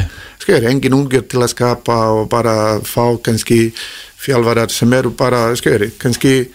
[0.41, 3.69] Skar, engin ungur til að skapa og bara fá kannski
[4.21, 6.47] fjálvarar sem eru bara skar, kannski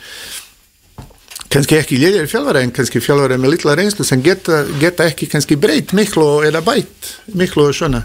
[1.56, 5.58] kannski ekki lélir fjálvara en kannski fjálvara með litla reynslu sem geta, geta ekki kannski
[5.60, 8.04] breytt miklu eða bætt miklu og svona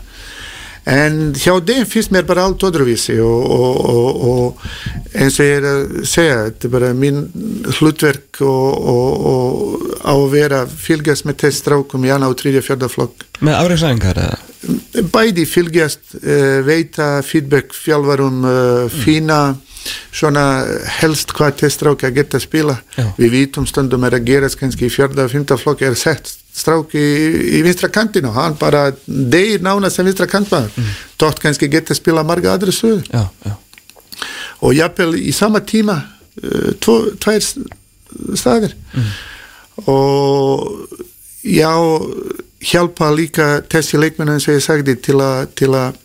[0.90, 4.64] en hjá þeim finnst mér bara allt öðruvísi og, og, og, og
[5.14, 7.20] eins og ég er að segja þetta er bara mín
[7.78, 12.66] hlutverk og, og, og á að vera fylgjast með þess strákum í annar og tríðja
[12.66, 14.40] fjörðaflokk Með afreiksæðingar eða?
[15.14, 19.42] bæði fylgjast uh, veita feedback fjálvarum uh, fína
[20.14, 20.44] svona
[21.00, 22.76] helst hvað þess stráki að geta spila.
[22.98, 23.08] Já.
[23.18, 27.00] við vítum stundum er að gerast kannski í fjörða og fymta flokk er sett stráki
[27.00, 30.72] í, í vinstra kantinu hann bara deyr nána sem vinstra kantmaður.
[30.78, 30.92] Mm.
[31.18, 33.56] tótt kannski geta spila marga aðra sögur Já, já.
[34.62, 35.96] Og jafnvel í sama tíma
[36.44, 37.56] uh, tvo, tvær s-
[38.38, 38.76] staðir.
[39.90, 40.86] Og
[41.42, 41.72] já
[42.62, 45.18] hjálpa líka þessi leikmennu eins og ég sagði til
[45.74, 45.96] að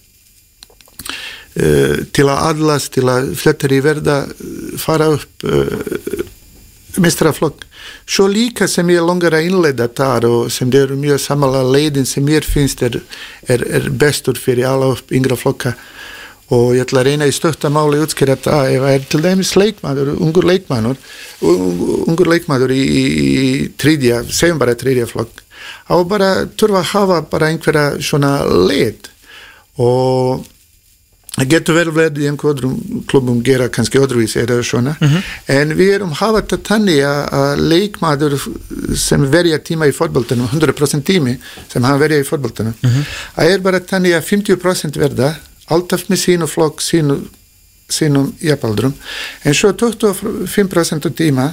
[1.56, 6.24] til að uh, til að aðlast til að flettar í verða uh, fara upp uh,
[7.00, 7.64] mistraflokk
[8.06, 12.08] svo líka sem ég langar að innleita þar og sem det eru mjög samanlega leiðin
[12.08, 13.00] sem mér finnst er,
[13.48, 15.74] er, er bestur fyrir alla upp yngra flokka.
[16.54, 19.54] Og ég ætla að reyna í stötta máli útskýra þetta ef það er til dæmis
[19.58, 21.00] leikmaður, ungur leikmaður
[22.06, 25.42] ungur leikmaður í, í, í tríðja, segjum bara tríðja flokk
[25.90, 29.10] á bara þurfa að hafa bara einhverja svona leið
[29.82, 30.46] og
[31.36, 34.96] það getur vel verið í einhverjum klubum gera kannski öðruvísi eða svona?
[35.46, 38.38] En við erum hafa þetta tannig að að leikmaður
[38.96, 41.36] sem verja tíma í fótboltanum 100% tími
[41.68, 42.74] sem hann verja í fótboltanum
[43.36, 45.34] það er bara tannig að 50% verða
[45.72, 47.20] alltaf með sínu flokk sínu,
[47.88, 48.94] sínum jafnaldrum.
[49.44, 51.52] En svo 25% af tíma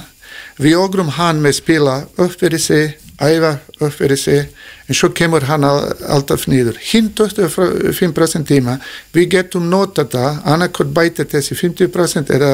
[0.58, 4.40] við ogrum hann með spila upp fyrir sig, æfa upp fyrir sig
[4.88, 8.78] en svo kemur hann al- alltaf nýður hinn 25% tíma.
[9.14, 10.40] Við getum nota það.
[10.44, 12.52] Annarkot bæta þessi 50% eða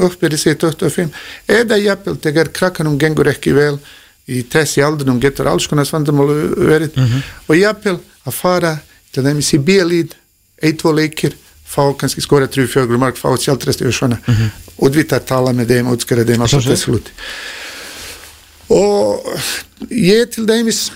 [0.00, 1.10] upp fyrir sig 25
[1.48, 3.78] eða jafnvel þegar krakkanum gengur ekki vel
[4.30, 6.96] í þessi aldrinum getur alls konar svandamál verið.
[7.48, 8.74] Og jafnvel að fara
[9.12, 10.12] til dæmis í bílíð
[10.62, 11.32] ein, två leikir
[11.70, 14.18] fá kannski skora 3-4 mark, fá sjálftresti og svona.
[14.82, 17.10] Og við það tala með þeim, útskæra þeim alltaf þessi hluti
[18.70, 19.26] og
[19.90, 20.90] ég til dæmis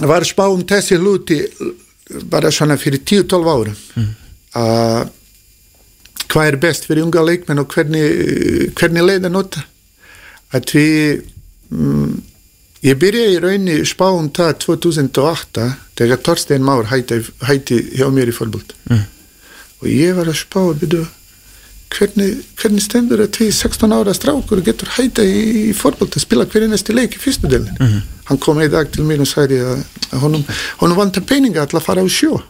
[0.00, 1.40] var að spá um þessi hluti
[2.30, 4.06] bara svona fyrir 10-12 árum.
[4.58, 5.10] Að
[6.28, 9.62] hvað er best fyrir unga leikmenn og hvernig, hvernig leið að nota?
[10.52, 11.22] Að við
[11.72, 12.16] mm,
[12.88, 15.68] ég byrjaði í raunni spá um það 2008
[15.98, 19.04] þegar Torstein Már hætti, hætti hjá mér í fólkbult Mm.
[19.82, 21.04] og ég var að spá byrju,
[21.94, 26.44] hvernig, hvernig stendur að því 16 ára strákur getur hætta í, í fólkbult að spila
[26.46, 28.02] hverju næsti leik í fyrstu delin Mhm.
[28.28, 29.82] hann kom í dag til mér og sagði að,
[30.20, 30.44] honum,
[30.82, 32.42] honum vantar peninga til að fara á sjó.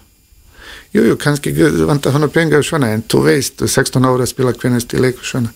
[0.94, 1.52] Jú, jú, kannski
[1.86, 5.24] vantar hann peninga og svona, en þú veist, 16 ára spila hvernig næsti leik og
[5.24, 5.50] svona.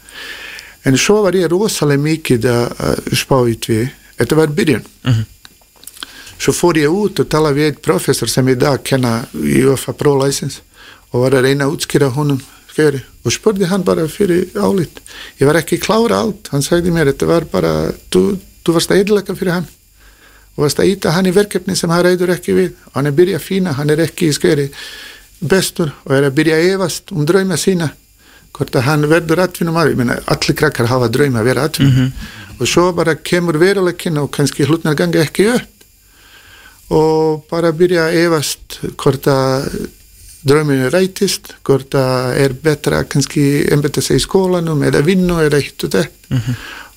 [0.85, 3.91] En svo var ég rosalega mikið að spá í því.
[4.19, 4.85] Þetta var byrjun.
[6.39, 9.93] Svo fór ég út og tala við eitt professor sem í dag kenna í UFA
[9.95, 10.61] Pro License
[11.13, 12.41] og var að reyna að útskýra honum
[12.73, 15.03] skeri og spurði hann bara fyrir álit.
[15.41, 17.73] Ég var ekki klára allt, hann sagði mér þetta var bara
[18.13, 18.25] þú
[18.63, 19.71] þú varst að eðlaka fyrir hann.
[20.57, 22.77] Og varst að íta hann í verkefni sem hann reyður ekki við.
[22.95, 24.69] Hann er byrja að fína, hann er ekki í skeri
[25.43, 27.91] bestur og er að byrja að efast um drauma sína.
[28.53, 32.13] Hvort að hann verður atvinnum að, ég meina allir krakkar hafa drauma að vera atvinnum
[32.61, 35.87] og svo bara kemur veruleikin og kannski hlutnar ganga ekki upp.
[36.93, 39.89] Og bara byrja að efast hvort að
[40.49, 45.87] drauminu rætist, hvort að er betra kannski embeta sig í skólanum eða vinnu eða hitt
[45.87, 46.43] og þetta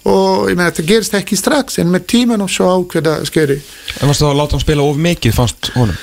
[0.06, 3.58] og ég meina þetta gerist ekki strax en með tímanum svo ákveða skeri
[4.02, 5.98] En varstu þá að láta hann spila of mikið fannst honum?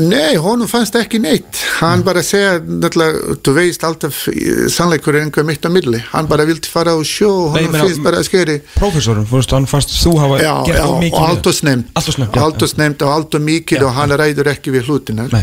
[0.00, 1.58] Nei, honum fannst ekki neitt.
[1.82, 6.00] Hann bara segja, náttúrulega þú veist alltaf eh, sannleikur er einhver mitt á milli.
[6.14, 8.56] Hann bara vildi fara á sjó og meina, finnst bara skeri.
[8.78, 12.16] Prófessorum, fórstu, hann fannst þú hafa Já, gert já, og allt og snemt Allt og
[12.16, 15.42] snemt, já, og allt og mikið Já, og hann ræður ekki við hlutina Nei.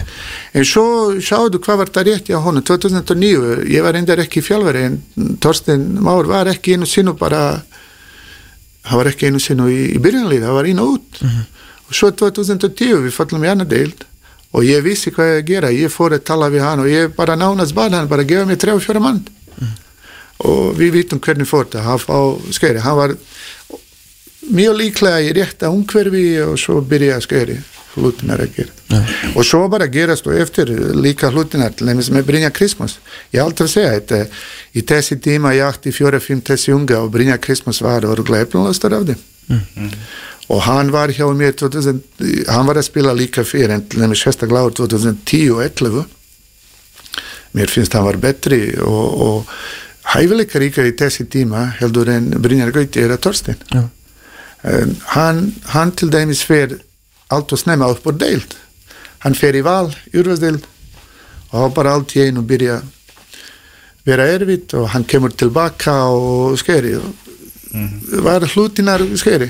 [0.58, 0.86] en svo
[1.22, 2.66] sjáðu hvað var það rétt hjá honum.
[2.66, 5.00] 2009, ég var reyndar ekki fjálfari en
[5.43, 7.62] Torsten Már var ekki einu sinu bara
[8.89, 11.22] hann var ekki einu sinu í, í byrjunlið hann var og út.
[11.22, 11.47] Mhm.
[11.89, 14.06] og svo 2010 við fallum í annar deild
[14.54, 15.72] og ég vissi hvað ég að gera.
[15.74, 18.84] Ég fór að tala við hann og ég bara nánast bað hann bara gefa og
[18.84, 19.26] fjóra mann.
[19.60, 19.76] Mhm.
[20.39, 22.20] og við vitum hvernig fór það hann, á
[22.56, 23.16] skeri, hann var
[24.56, 27.58] mjög líklega í rétta umhverfi og svo byrja að skeri
[27.95, 28.74] hlutinar að gera.
[28.89, 29.00] Já.
[29.36, 33.00] og svo bara gerast og eftir líka hlutinar til dæmis með Brynja Krismus
[33.34, 34.22] ég aldrei segja þetta
[34.74, 38.95] í þessi tíma ég átti fjóra, fimm þessi unga og Brynja Krismus var orðlega eflulastur
[38.97, 39.20] af þeim
[40.50, 42.02] og hann var hjá mér 2000,
[42.50, 46.06] hann var að spila líka fyrir en til dæmis sérstaklega ár 2010 og 11
[47.58, 52.74] mér finnst hann var betri og, og hæfileika ríka í þessi tíma heldur en Brynjar
[52.74, 53.88] Gauti er að Torstein Já.
[54.64, 56.80] En hann, hann til dæmis fer
[57.32, 58.56] allt og snemma upp á deild.
[59.24, 60.66] Hann fer í val, úrvarsdeild
[61.56, 62.80] og bara allt í einu byrja
[64.08, 67.29] vera erfitt og hann kemur tilbaka og skeri og
[68.24, 69.49] var hlutinar skeri.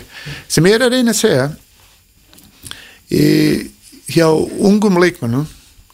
[0.51, 1.47] Sem ég er að reyna að segja
[3.09, 3.23] í,
[4.11, 5.47] hjá ungum leikmannum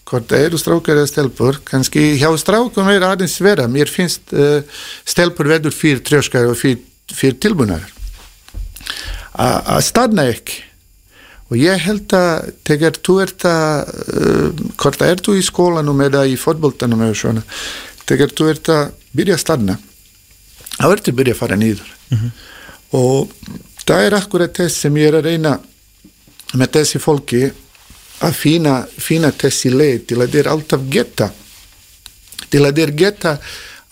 [0.06, 3.68] hvort það eru strákar eða stelpur kannski hjá strákum er aðeins vera.
[3.72, 4.62] Mér finnst uh,
[5.06, 7.86] stelpur verður fyrir trjóskar og fyrir, fyrir tilbúnar
[9.36, 10.62] að stanna ekki.
[11.52, 16.06] Og ég held að þegar þú ert að uh, hvort það ert þú í skólanum
[16.06, 17.44] eða í fótboltanum eða svona
[18.06, 19.76] þegar þú ert að byrja að stanna
[20.76, 21.95] þá ertu að byrja að fara nýður
[22.96, 23.32] og
[23.86, 25.60] það er akkurat þess sem ég er að reyna
[26.54, 27.44] með þessi fólki
[28.24, 31.32] að finna, finna þessi leið til að þeir alltaf geta
[32.50, 33.38] til að þeir geta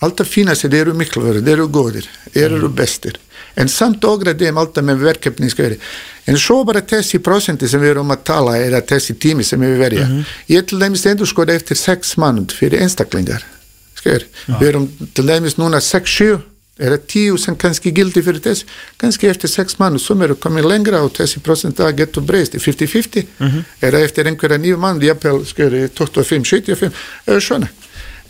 [0.04, 3.18] alltaf finna sig, þeir eru miklu þeir eru góðir, þeir eru bestir.
[3.56, 5.78] En samt ogra þeim alltaf með verkefni skari.
[6.26, 9.78] en svo bara þessi prosenti sem við erum að tala eða þessi tími sem við
[9.78, 10.08] verja.
[10.48, 13.44] Ég til dæmis endur skoða eftir sex mannund fyrir einstaklingar.
[13.94, 14.24] Skari.
[14.60, 16.40] við erum til dæmis núna 6-7
[16.78, 18.66] eða 10 sem kannski gildi fyrir þess
[18.98, 23.28] kannski eftir 6 mannund sem eru komið lengra og þessi prosent að getur breyst 50-50
[23.80, 26.90] eða eftir einhverja nýju mannund jafnvel skari 25-75
[27.26, 27.70] eða svona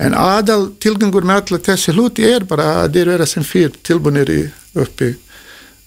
[0.03, 4.30] En aðal tilgangur með alla þessi hluti er bara að þeir vera sem fyrir tilbúinir
[4.32, 4.40] í
[4.82, 5.12] uppi,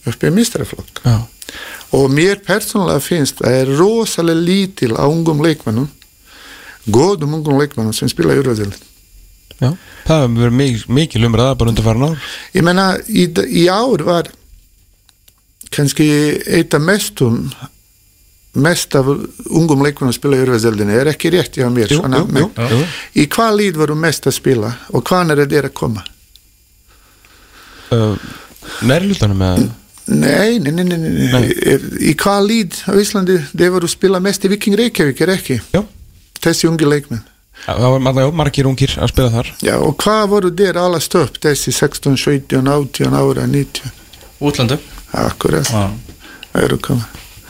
[0.07, 1.01] uppi mistraflokk.
[1.03, 1.17] Já.
[1.95, 5.89] Og mér persónulega finnst að það er rosalega lítil á ungum leikmannum,
[6.87, 8.75] góðum ungum leikmannum sem spila í Úrvæðilin.
[9.57, 9.71] Já.
[10.05, 14.03] Það hefur verið mikil, mikil umræða bara undir farin ár Ég menna, í, í ár
[14.05, 14.29] var
[15.73, 16.07] kannski
[16.45, 17.39] eitt af mestum
[18.57, 22.47] mest af ungum leikmannum spila í Úrvæðildinni er ekki rétt hjá mér Jú, svona, jú,
[22.53, 22.83] jú,
[23.21, 26.05] í hvað líð varum mest að spila og hvað er þeir að koma
[27.93, 28.15] uh,
[28.85, 29.67] Nærlutanum með
[30.07, 31.31] Nei, nei, nei, nei, nei.
[31.33, 31.77] Nei.
[32.07, 35.57] Í hvað líð á Íslandi þeir voru að spila mest í Viking Reykjavík, er ekki?
[35.73, 35.81] Já,
[36.39, 37.25] Þessi ungi leikmenn.
[37.65, 39.53] Það var margir, ungir að spila þar.
[39.65, 43.91] Já, og hvað voru þeir alla stöpp, þessi 16, 17, 18 ára, 19?
[44.39, 44.77] Útlandu
[45.17, 45.87] Akkurat, Já.
[46.51, 47.07] það eru koma.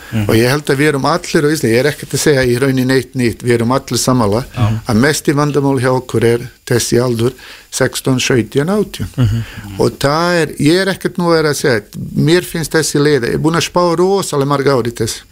[0.08, 2.54] Og ég held að við erum allir á Íslandi, ég er ekkert að segja í
[2.62, 4.46] raunin eitt nýtt, við erum allir samála,
[4.88, 7.34] að mest í vandamál hjá okkur er þessi aldur
[7.76, 9.44] 16, 17, 18.
[9.84, 11.82] Og það er, ég er ekkert nú að segja,
[12.16, 15.26] mér finnst þessi leið, ég er búin að spá rosalega marga ári þess,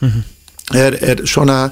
[0.76, 1.70] er, er svona,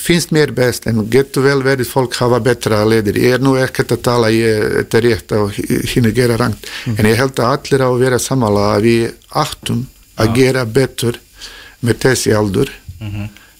[0.00, 3.18] finnst mér best en getur vel verið fólk hafa betra leiðir.
[3.20, 5.58] Ég er nú ekkert að tala ég, þetta er rétt og
[5.92, 9.04] hinn að gera rangt en ég held að allir á að vera samála að við
[9.42, 9.84] áttum
[10.20, 11.20] að gera betur
[11.80, 12.72] með þessi aldur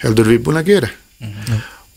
[0.01, 0.91] heldur við búin að gera.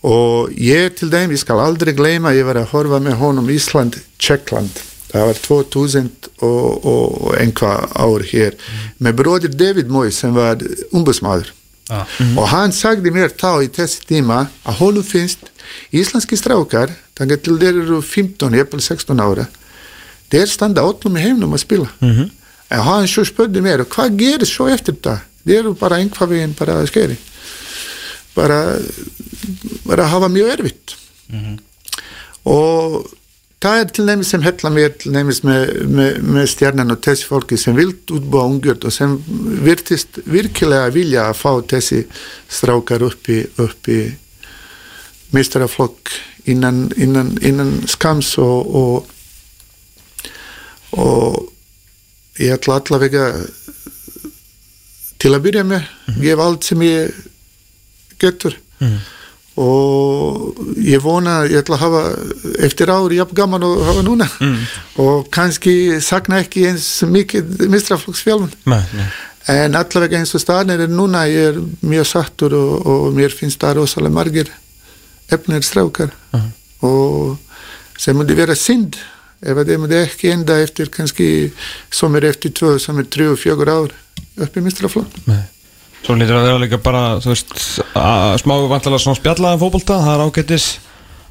[0.04, 4.82] Og ég til dæmi skal aldrei gleyma ég var að horfa með honum Ísland Tjekkland.
[5.14, 6.08] Það var 2000
[6.42, 8.56] og, og einhvað ár hér
[8.98, 10.58] með bróðir David Moy sem var
[11.84, 12.38] umbúsmaður Já.
[12.40, 15.50] og hann sagði mér þá í þessi tíma að honum finnst
[15.92, 19.46] íslenski strákar þannig til þeir eru 15, jafnvel 16 ára
[20.32, 21.88] þeir standa öllum í heimnum að spila.
[22.72, 26.32] En hann svo spurði mér hvað gerir svo eftir það det er jo bara einhvað
[26.32, 27.16] veginn bara skeri.
[28.34, 28.78] Bara
[29.84, 30.94] bara hafa mjög erfitt.
[32.48, 33.04] Og
[33.64, 37.28] það er til nefnis sem hella mér til nefnis með, með, með stjarnan og þessi
[37.30, 39.16] fólki sem vilt útbúa ungjörd og sem
[39.64, 42.04] virtist virkilega vilja að fá þessi
[42.52, 44.02] strákar upp í, upp í
[45.34, 46.12] mestrarflokk
[46.52, 49.10] innan, innan, innan skams og, og
[50.94, 51.50] og
[52.38, 53.24] ég ætla allavega
[55.22, 55.88] til að byrja með.
[56.20, 57.22] Gefa allt sem ég
[58.20, 58.56] getur
[59.56, 62.02] og ég vona ég ætla að hafa
[62.66, 64.26] eftir ári jafn gaman og hafa núna.
[64.98, 68.50] Og kannski sakna ekki eins mikið mistraflokksfjálfun
[69.54, 73.60] en allavega eins og staðin er núna ég er mjög sattur og, og mér finnst
[73.62, 74.50] það rosalega margir
[75.30, 76.10] efnir strákar.
[76.82, 77.36] Og
[77.98, 78.96] sem myndi vera synd
[79.44, 81.52] ef að það myndi ekki enda eftir kannski
[81.92, 83.92] som er eftir tvö, som er trjú og fjögur ár
[84.40, 85.20] upp í mistraflokk.
[86.04, 87.54] Svo lítur að vera líka bara, þú veist,
[88.42, 90.66] smá vantilega svona spjallaðan fótbolta, það er ágætis,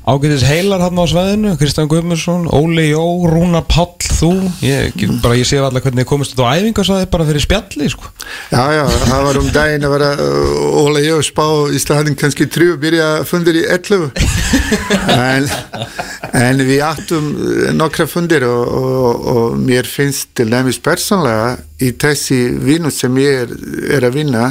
[0.03, 4.31] ágætis heilar hann á sveðinu, Kristján Guðmundsson, Óli Jó, Rúna Páll, þú,
[4.63, 8.11] ég, bara ég sé allar hvernig þið komist á æfingarsvæði bara fyrir spjalli, sko.
[8.51, 12.49] Já, já, það var um daginn að vera uh, ég og spá í staðin kannski
[12.51, 14.11] trjú byrja fundir í 11
[15.15, 15.47] en,
[16.43, 21.93] en við áttum uh, nokkra fundir og, og, og mér finnst til dæmis persónlega í
[21.99, 23.55] þessi vinnu sem ég er,
[23.97, 24.49] er að vinna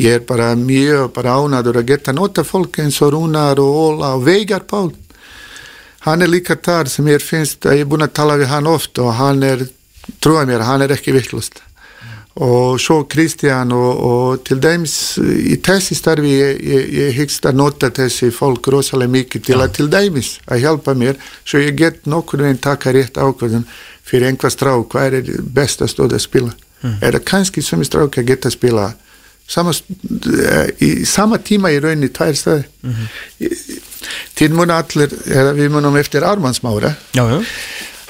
[0.00, 4.14] ég er bara mjög bara ánaður að geta nota fólk eins og Rúnar og Óla
[4.18, 4.90] og Veigar Pál.
[6.04, 8.66] Hann er líka þar sem ég finnst að ég er búin að tala við hann
[8.68, 9.68] oft og hann er,
[10.20, 11.62] trúa mér, hann er ekki vittlust
[12.34, 17.60] og svo Kristján og, og til dæmis í þessi starfi ég, ég, ég hyggst að
[17.60, 22.08] nota þessi fólk rosalega mikið til að til dæmis að hjálpa mér svo ég get
[22.10, 23.68] nokkur veginn taka rétt ákvörðum
[24.02, 26.52] fyrir einhver strák hvað er besta stóð að spila?
[27.00, 28.90] Er það kannski sem strák að geta spila
[29.48, 32.64] sama, st- í sama tíma í rauninni tvær staði
[34.38, 35.12] til mun allir
[35.56, 36.94] við munum eftir Ármannsmára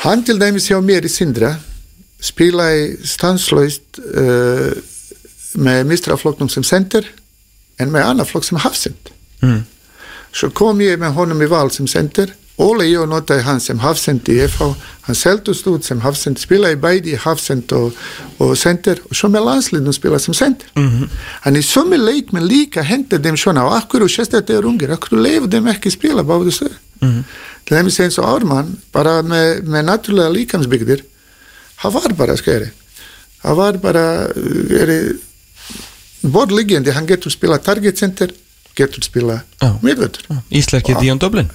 [0.05, 1.55] hann til dæmis hjá mér í Sindra
[2.25, 4.73] spilaði stanslaust uh,
[5.61, 7.07] með mistraflokknum sem sender
[7.79, 9.11] en með annar flokk sem hafsend.
[9.43, 9.61] Mm.
[10.35, 12.31] svo kom ég með honum í val sem sender
[12.63, 14.69] Óli ég notaði hann sem hafsend í FH
[15.09, 17.97] hann seldust út sem hafsend spilaði bæði í hafsend og,
[18.39, 21.09] og sender og svo með landsliðnum spilaði sem sender Mhm.
[21.43, 24.93] hann í sömu leikmenn líka hendur þeim svona og akkur og sérstaklega þeir ungir?
[24.95, 26.23] Akkur leifur þeim ekki spila?
[26.23, 27.25] Báðu stöð Mhm.
[27.67, 31.03] til dæmis eins og Ármann bara með, með náttúrulega líkamsbyggðir
[31.83, 32.71] það var bara skeri.
[33.43, 35.17] Það var bara er,
[36.25, 38.31] borðliggjandi, hann getur spila target center
[38.77, 39.71] getur spila Já.
[39.83, 41.51] miðvöldur Íslerki Díon Dublin.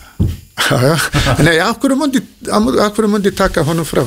[1.45, 2.19] Nei, akkur mundi,
[2.83, 4.03] akkur mundi taka honum frá?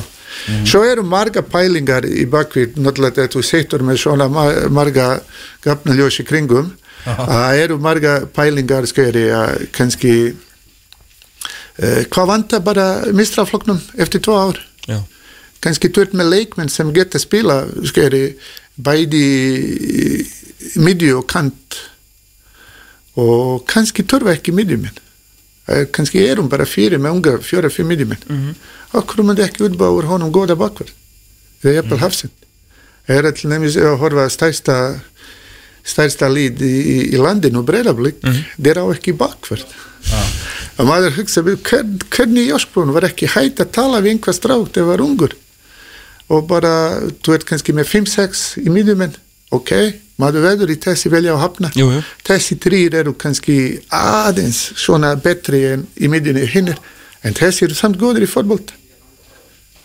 [0.65, 5.19] Svo eru marga pælingar í bakvið náttúrulega þetta þú setur með svona ma- marga
[5.65, 6.71] gafnaljós í kringum
[7.05, 14.61] það eru marga pælingar skeri að kannski uh, hvað vantar bara mistrafloknum eftir tvo ár?
[14.89, 14.99] Já.
[15.63, 18.25] kannski tört með leikmenn sem geta spila skeri
[18.81, 19.25] bæði
[20.81, 21.77] midju og kant
[23.15, 25.03] og kannski törfa ekki midjumenn
[25.67, 28.55] Eh, kannski erum bara fyrir með unga fjóra fyrir midjumenn mm -hmm.
[28.99, 30.91] okkur myndi ekki útbá úr honum góða bakverð
[31.63, 32.31] eða jafnvel mm hafsend.
[33.07, 34.99] Er til nefnis að horfa stærsta
[35.83, 38.43] stærsta líd í, í, í landinu breyðablík, mm -hmm.
[38.63, 39.65] þeir á ekki bakverð
[40.77, 44.85] og maður hugsa hvern, hvernig Jósbrún var ekki hægt að tala við einhver strákt ef
[44.85, 45.33] var ungur?
[46.27, 48.69] Og bara, þú ert kannski með 5-6 í
[49.53, 52.01] miðjumenn, ok maður verður í þessi velja að hafna Jú, jú.
[52.27, 53.57] þessi þrýr eru kannski
[53.89, 56.77] aðeins svona betri en í miðjunni hinnir,
[57.25, 58.77] en þessi eru samt góður í fótbolta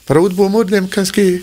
[0.08, 1.42] bara útbúum úr þeim kannski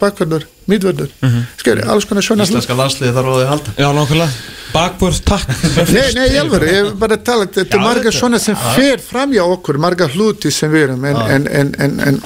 [0.00, 1.42] bakverður, miðverður mm -hmm.
[1.60, 2.46] skeri, alls konar svona.
[2.48, 4.30] Íslenska landsliði þarf að halda Já, nákvæmlega.
[4.72, 5.48] Bakvörð, takk.
[5.92, 9.02] Nei, nei, ég alveg, ég er bara að tala þetta er marga svona sem fer
[9.04, 12.20] fram hjá okkur marga hluti sem við erum en, en, en, en, en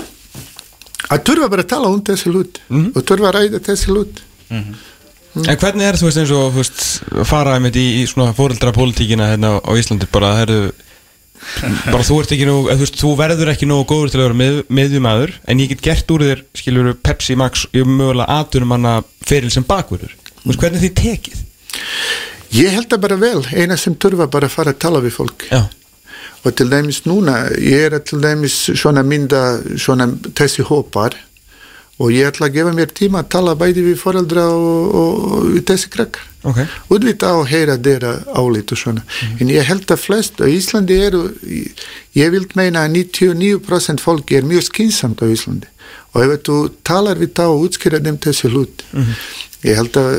[1.10, 2.60] að þurfa bara að tala um þessi hluti
[2.94, 3.90] og þurfa að ræða þessi
[4.54, 6.82] hluti En hvernig er þú veist eins og veist,
[7.26, 10.06] fara einmitt í, í svona fóreldrapólitíkina hérna á Íslandi?
[10.14, 10.58] Bara það eru
[11.90, 14.38] bara þú ert ekki nú, þú veist, þú verður ekki nógu góður til að vera
[14.38, 18.94] með, meðjumæður en ég get gert úr þér, skilur Pepsi Max ég mögulega aðtunum manna
[19.26, 21.42] feril sem bakvörður, þú veist, hvernig er því tekið?
[22.54, 25.48] Ég held það bara vel, eina sem þurfa bara að fara að tala við fólk.
[25.50, 25.64] Já,
[26.44, 29.42] og til dæmis núna, ég er til dæmis svona mynda
[29.80, 31.16] svona þessi hópar
[32.02, 35.58] og ég ætla að gefa mér tíma að tala bæði við foreldra og, og, og
[35.68, 36.58] þessi krakkar ok.
[36.94, 39.04] Útvita á að heyra þeirra álit og svona.
[39.40, 41.22] En ég held að flest á Íslandi eru
[42.18, 45.70] ég vil meina að 99% fólki er mjög skinsamt á Íslandi.
[46.14, 48.84] Og ef þú talar við þá og útskýra þeim þessi hlut
[49.64, 50.10] ég held að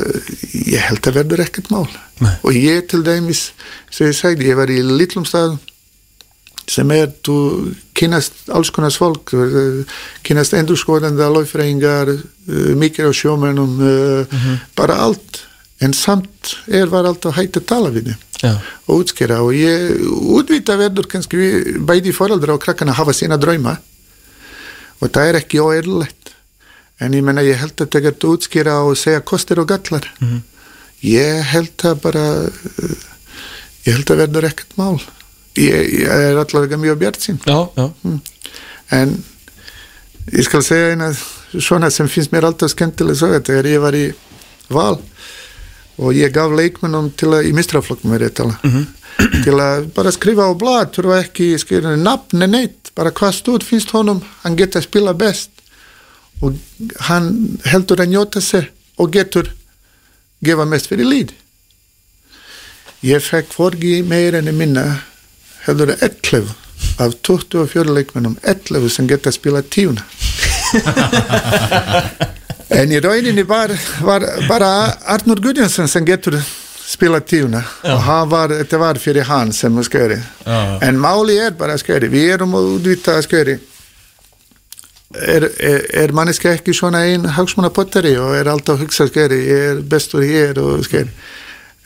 [0.66, 1.86] ég held að verður ekkert mál.
[2.16, 2.32] Nei.
[2.48, 3.50] og ég til dæmis
[3.92, 5.58] sem ég sagði, ég var í litlum stað
[6.70, 7.36] sem er, þú
[7.96, 9.82] kynast alls konar fólk, eh,
[10.26, 15.44] kynast endurskoðanda, lögfræðingar, eh, mikið á sjómennum, uh bara allt.
[15.80, 18.60] En samt er var alltaf hægt að tala við þeim Já.
[18.88, 19.42] og útskýra.
[19.44, 23.78] Og ég útvita verður kannski við, bæði foreldra og krakkana hafa sína drauma.
[25.02, 26.32] Og það er ekki óeirlegt
[26.98, 30.08] en ég menna ég held að það geta útskýra og segja kostir og gallar.
[31.04, 32.96] Ég held að bara uh,
[33.84, 34.96] ég held að verður ekkert mál
[35.56, 37.86] ég, ég er allavega mjög bjart sín Já, já,
[38.96, 39.16] en
[40.32, 41.10] ég skal segja eina
[41.56, 44.06] svona sem finnst mér alltaf skemmtileg sögja þegar ég var í
[44.72, 44.96] val
[45.96, 48.84] og ég gaf leikmennum til að, í mistraflokkum er ég að tala
[49.44, 53.64] til að bara skrifa á blad þurfa ekki skrifa nafn en neitt bara hvað stúd
[53.64, 55.50] finnst honum hann getur að spila best
[56.44, 56.58] og
[57.08, 57.30] hann
[57.64, 58.68] heldur að njóta sig
[59.00, 59.48] og getur
[60.44, 61.32] gefa mest fyrir líð
[63.06, 64.84] ég fekk forgi meir enn í minna
[65.66, 66.54] heldur að 11
[67.02, 70.06] af 24 leikmennum 11 sem geta að spila tíuna?
[72.76, 73.70] En í rauninni var,
[74.02, 74.68] var bara
[75.14, 76.34] Arnur Gudjónsson sem getur
[76.86, 80.58] spila tíuna og hann var, þetta var fyrir hann sem skjöri Já.
[80.86, 83.56] en máli er bara skjöri við erum að útvita skjöri
[85.14, 89.64] er, er, er manneska ekki svona ein hagsmunapottari og er alltaf að hugsa skjöri ég
[89.72, 91.10] er bestur hér og skjöri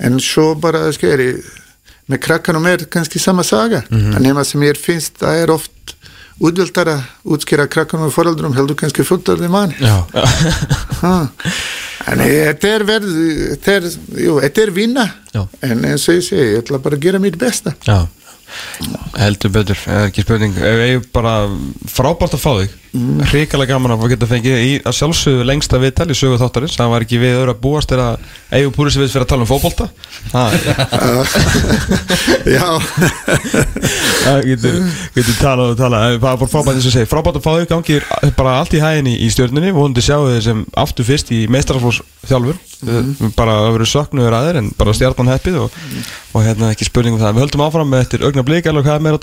[0.01, 1.33] en svo bara skjöri
[2.11, 4.17] með krakkanum er kannski sama saga mm -hmm.
[4.17, 5.95] en nema sem ég finnst það er oft
[6.41, 10.25] útvöldara útskýra krakkanum og foreldrum heldur kannski fulltarði manni já, já.
[11.01, 11.31] Ha.
[12.11, 13.13] En þetta er verð,
[13.53, 13.87] þetta er,
[14.25, 15.43] jú, þetta er vinna Já.
[15.63, 18.07] en eins og ég segi, ég ætla bara að gera mitt besta Já,
[19.21, 21.35] heldur betur, ekki spurning Ef ég bara
[21.89, 23.21] frábært að fá þig mm.
[23.31, 26.77] Hrikalega gaman að fá geta fengið í að sjálfsögðu lengsta viðtal í sögu þáttarins.
[26.79, 28.19] Það var ekki við öðru að búast þegar
[28.57, 29.87] Eyjur Púrisevits fyrir að tala um fótbolta.
[30.31, 30.49] Það
[32.57, 32.67] Já,
[34.25, 34.75] það getur,
[35.17, 37.69] getur talað og talað frábært þess að segja Frábært að fá þig.
[37.71, 38.03] Gangir
[38.39, 42.59] bara allt í hæðinni í stjórnunni Vonandi sjáu þið sem aftur fyrst í meistaraflós þjálfur
[43.37, 45.71] Bara að vera söknuður aðeir en bara stjarnan heppið og,
[46.33, 47.35] og hérna ekki spurning um það.
[47.37, 49.21] Við höldum áfram með eftir augna blík Alveg hvað er meira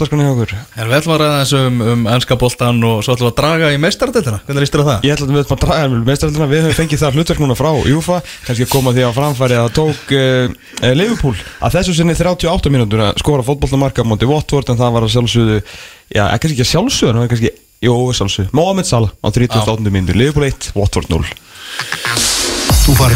[3.58, 4.40] að að draga í meistaradeildina?
[4.48, 5.06] Hvernig líst þér á það?
[5.08, 7.58] Ég ætla að við ætlum að draga með meistaröldina Við höfum fengið það hlutverk núna
[7.58, 8.18] frá Júfa.
[8.46, 12.74] Kannski að koma því á framfæri að það tók uh, Liverpool að þessu sinni 38
[12.74, 16.66] mínútur að skora fótbollamarka á móti Watford en það var að sjálfsögðu já, ekki ekki
[16.66, 17.54] að sjálfsögðu en það var kannski,
[17.88, 18.50] jú, sjálfsögðu.
[18.58, 20.22] Mohamed Salah á 38 mínútur.
[20.22, 21.26] Liverpool 1, Watford 0
[22.88, 23.16] Þú farið